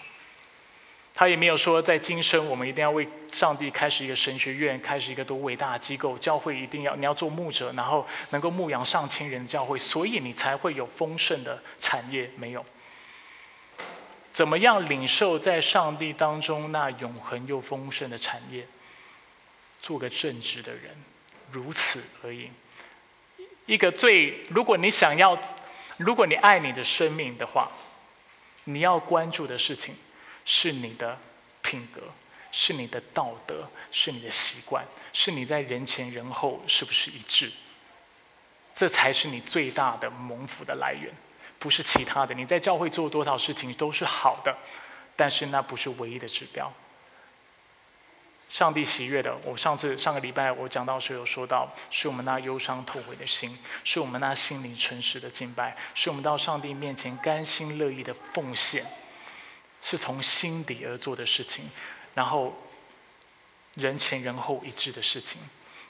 [1.14, 12.28] 他也没有说在今生我们一定要为上帝开始一个神学院，开始一个多伟大的机构，教会一定要你要做牧者，然后能够牧养上千人的教会，所以你才会有丰盛的产业。
[12.36, 12.64] 没有，
[14.38, 18.64] 怎么样领受在上帝当中那永恒又丰盛的产业？
[19.82, 20.96] 做个正直的人，
[21.50, 22.48] 如此而已。
[23.66, 25.36] 一个最，如果你想要，
[25.96, 27.68] 如果你爱你的生命的话，
[28.62, 29.96] 你要关注的事情
[30.44, 31.18] 是你的
[31.60, 32.02] 品格，
[32.52, 37.50] 是你的道德，是你的习惯，是你在人前人后是不是一致？
[38.72, 41.12] 这才是你最大的蒙福的来源，
[41.58, 42.34] 不是其他的。
[42.34, 44.56] 你在教会做多少事情都是好的，
[45.16, 46.72] 但是那不是唯一的指标。
[48.48, 58.82] 上帝喜悦的，我上次上个礼拜我讲到时候有说到，是我们那忧伤透悔的心，是我们那心灵诚实的敬拜，是我们到上帝面前甘心乐意的奉献，
[59.82, 61.68] 是从心底而做的事情，
[62.14, 62.56] 然后
[63.74, 65.38] 人前人后一致的事情。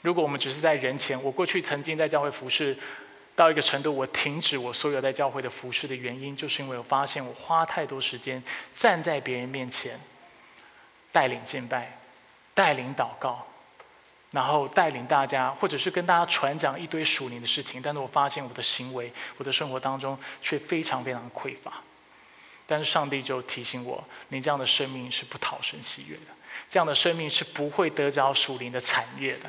[0.03, 2.77] 如果我们只是在人前，我过去曾经在教会服侍
[3.39, 8.43] 到一个程度，我停止我所有在教会的服侍的原因，就是因为我发现我花太多时间
[8.75, 10.01] 站在别人面前
[11.13, 11.95] 带领敬拜。
[12.59, 13.47] 带领祷告，
[14.33, 21.75] 然后带领大家，或者是跟大家传讲一堆属灵的事情，但是我发现我的行为、我的生活当中却非常非常匮乏。
[22.67, 26.33] 但是上帝就提醒我，你这样的生命是不讨神喜悦的，
[26.69, 29.49] 这样的生命是不会得着属灵的产业的。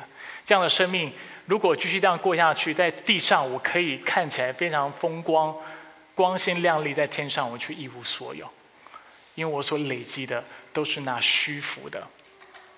[0.50, 1.12] 这样的生命
[1.46, 5.56] 如果继续这样过下去，在地上我可以看起来非常风光、
[6.12, 8.50] 光鲜亮丽，在天上我却一无所有，
[9.36, 10.42] 因为我所累积的
[10.72, 12.04] 都是那虚浮的。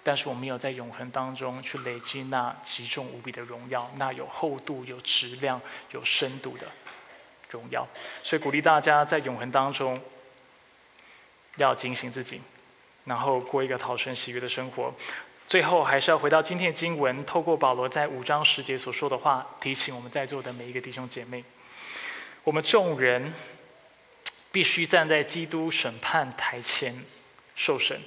[0.02, 5.58] 但是我没有在永恒当中去累积那极重无比的荣耀，那有厚度、有质量、
[5.92, 6.66] 有深度的
[7.48, 7.88] 荣耀。
[8.22, 9.98] 所以鼓励大家在永恒当中
[11.56, 12.38] 要警醒自己，
[13.06, 14.94] 然后过一个讨神喜悦的生活。
[15.52, 21.44] 最后还是要回到今天的经文，透过保罗在五章十节所说的话，提醒我们在座的每一个弟兄姐妹：
[22.42, 23.34] 我们众人
[24.50, 27.04] 必须站在基督审判台前
[27.54, 28.00] 受审。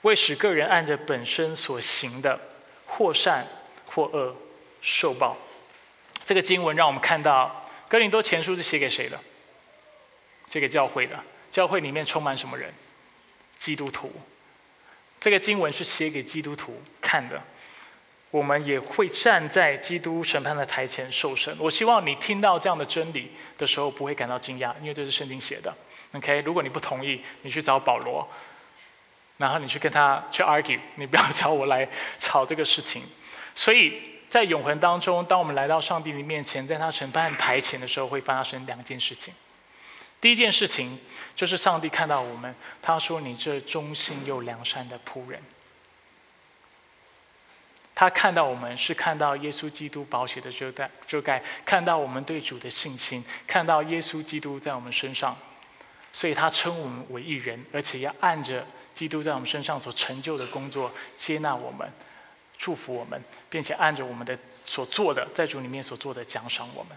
[0.00, 2.40] 为使个人按着本身所行的，
[2.86, 3.46] 或善
[3.84, 4.34] 或恶
[4.80, 5.36] 受报。
[6.24, 9.20] 这个经文让我们看到，哥林多前书是写给谁的？
[10.48, 11.22] 这个教会的。
[11.52, 12.72] 教会里面充满什么人？
[13.58, 14.10] 基督徒。
[15.24, 17.42] 这个经文是写给基督徒看的。
[18.30, 21.56] 我们也会站在基督审判的台前受审。
[21.58, 25.74] 我希望你听到这样的真理的时候，不会感到惊讶，因为这是圣经写的。
[26.12, 28.28] OK，如果你不同意，你去找保罗。
[29.38, 33.02] 然后你去跟他去 argue，你不要找我来吵这个事情。
[33.54, 39.32] 所以在永恒当中，当我们来到上帝的面前，在他审判台前的时候，会发生两件事情。
[40.24, 40.98] 第一件事情
[41.36, 45.38] 就是上帝看到我们，他说：“你这忠心又良善的仆人。”
[47.94, 55.36] 他看到我们是看到耶稣基督宝血的遮盖，遮盖，看到我们对主的信心，看到耶稣基督在我们身上，
[56.10, 58.66] 所以他称我们为一人，而且要按着。
[58.94, 61.86] 基督在我们身上所成就的工作，接纳我们，
[62.56, 66.96] 祝福我们，并且按着我们的所做的，在主里面所做的奖赏我们，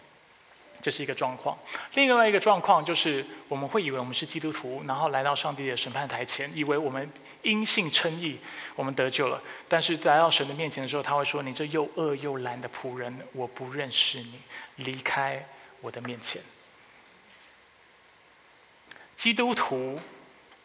[0.82, 1.58] 这是一个状况。
[1.94, 7.10] 另外一个状况就是，我们会以为我们是基督徒，然后来到上帝的审判台前，以为我们
[7.42, 8.38] 因信称义，
[8.76, 9.42] 我们得救了。
[9.68, 14.40] 但是来到神的面前的时候，他会说：“你这又恶又懒的仆人，我不认识你，
[14.78, 15.46] 离开
[15.82, 16.42] 我的面前。”
[19.16, 20.00] 基督徒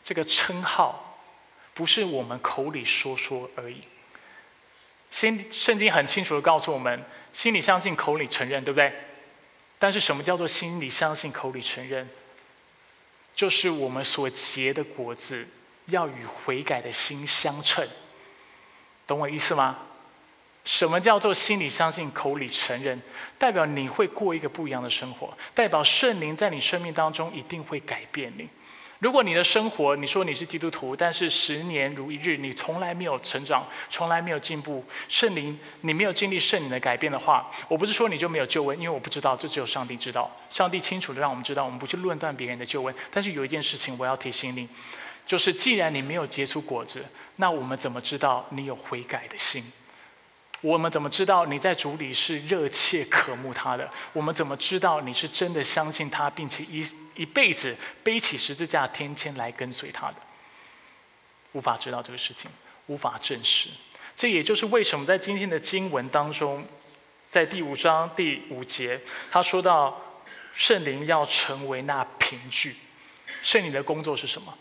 [0.04, 1.08] 这个称号。
[1.74, 3.80] 不是我们口里说说而已。
[5.10, 7.02] 先圣经很清楚的告诉我们，
[7.32, 8.92] 心里相信，口里承认，对不对？
[9.82, 12.08] 但是什么叫做心里相信，口里承认？
[13.34, 15.44] 就是我们所结的果子
[15.86, 17.84] 要与悔改的心相称。
[19.08, 19.80] 懂我意思吗？
[20.64, 23.02] 什么叫做心里相信，口里承认？
[23.36, 28.48] 代表你会过一个不一样的生活，代表圣灵在你生命当中一定会改变你。
[29.02, 40.30] 如果你的生活，你说你是基督徒，但是十年如一日，你从来没有成长，从来没有进步，圣灵你没有经历圣灵的改变的话，我不是说你就没有救恩，因为我不知道，这只有上帝知道。
[40.50, 42.94] 上帝清楚的让我们知道，我们不去论断别人的救恩。
[43.10, 44.68] 但是有一件事情我要提醒你，
[45.26, 49.64] 就是既然你没有结出果子，那我们怎么知道你有悔改的心？
[50.60, 53.90] 我们怎么知道你在主里是热切渴慕他的？
[54.12, 56.86] 我们怎么知道你是真的相信他，并且一
[57.16, 60.16] 一辈子背起十字架，天天来跟随他的？
[61.52, 62.50] 无法知道这个事情，
[62.86, 63.68] 无法证实。
[64.16, 66.64] 这也就是为什么在今天的经文当中，
[67.30, 69.00] 在第五章第五节，
[69.30, 70.00] 他说到
[70.54, 72.76] 圣灵要成为那凭据。
[73.42, 74.56] 圣灵的工作是什么？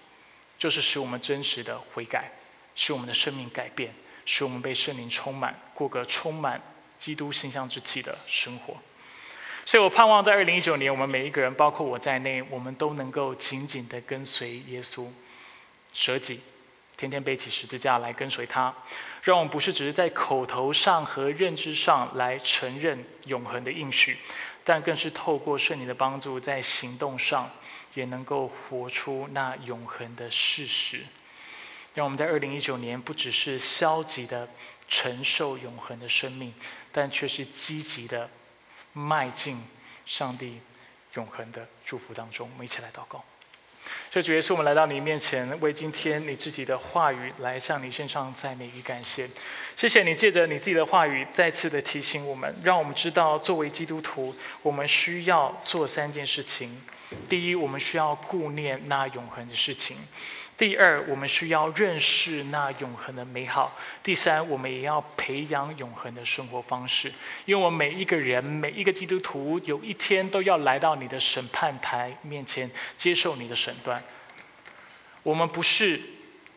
[0.57, 2.31] 就是使我们真实的悔改，
[2.75, 3.93] 使我们的生命改变。
[4.23, 6.61] 使我们被圣灵充满，过个充满
[6.99, 8.77] 基督形象之气的生活。
[9.63, 15.07] 所以我盼望在二零一九年，我们每一个人，包括我在内，我们都能够紧紧的跟随耶稣，
[15.93, 16.41] 舍己，
[16.97, 18.73] 天天背起十字架来跟随他。
[19.21, 24.17] 让我们不是只是在口头上和认知上来承认永恒的应许，
[24.63, 27.49] 但更是透过圣灵的帮助，在行动上
[27.93, 31.01] 也能够活出那永恒的事实。
[31.93, 34.49] 让我们在二零一九年不只是消极的
[34.87, 36.51] 承受永恒的生命，
[36.91, 38.27] 但却是积极的
[38.93, 39.61] 迈进
[40.05, 40.59] 上帝
[41.13, 42.49] 永恒的祝福当中。
[42.51, 43.23] 我们一起来祷告。
[44.09, 49.27] 这主耶稣，我们来到你面前，为今天你自己的话语来向你献上赞美与感谢。
[49.75, 56.81] 谢谢你借着你自己的话语，再次的提醒我们，让我们知道作为基督徒，我们需要做三件事情。
[57.29, 59.97] 第一，我们需要顾念那永恒的事情。
[60.57, 63.71] 第二，我们需要认识那永恒的美好；
[64.03, 67.11] 第三，我们也要培养永恒的生活方式。
[67.45, 74.03] 因为我们每一个人，每一个基督徒，有一天都要来到你的审判台面前，接受你的审断。
[75.23, 75.99] 我们不是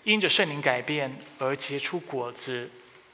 [0.03, 2.71] 因着圣灵改变而结出果子，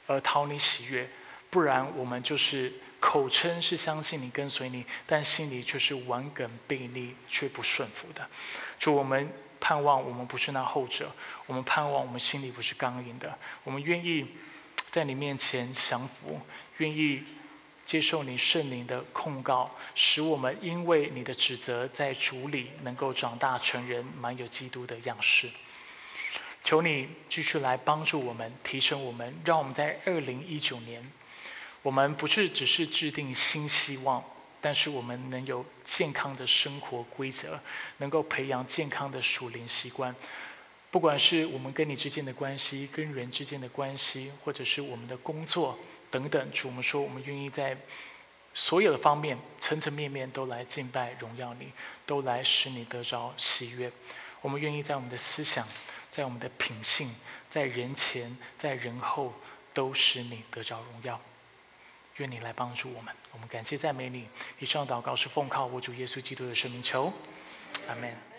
[0.07, 1.05] 而讨你喜悦；
[1.49, 8.25] 不然，我们就是口称是相信你、跟随你，但心里却是顽梗悖逆、却不顺服的。
[8.79, 9.29] 主，我们。
[9.63, 11.11] 盼望我们不是那后者，
[11.45, 14.25] 我们盼望我们心里不是刚硬的，我们愿意
[14.89, 16.41] 在你面前降服，
[16.79, 17.23] 愿意
[17.85, 25.47] 接受你圣灵的控告，使我们因为你的指责，在主里能够长大成人，满有基督的样式。
[26.63, 31.07] 求你继续来帮助我们，提升我们，让我们在二零一九年，
[31.81, 34.23] 我们不是只是制定新希望。
[34.63, 37.59] 但是我们能有健康的生活规则，
[37.97, 40.15] 能够培养健康的属灵习惯，
[40.91, 45.79] 不管是我们跟你之间的关系、跟人之间的关系，或者是我们的工作
[46.11, 47.75] 等等，主我们说我们愿意在
[48.53, 51.71] 所有的方面、层层面面都来敬拜、荣耀你，
[52.05, 53.91] 都来使你得着喜悦。
[54.41, 55.67] 我们愿意在我们的思想、
[56.11, 57.15] 在我们的品性、
[57.49, 59.33] 在人前、在人后，
[59.73, 61.19] 都使你得着荣耀。
[62.21, 64.27] 愿你来帮助我们，我们感谢赞美你。
[64.59, 67.11] 以上祷告是奉靠我主耶稣基督的圣名求，
[67.87, 68.30] 阿门。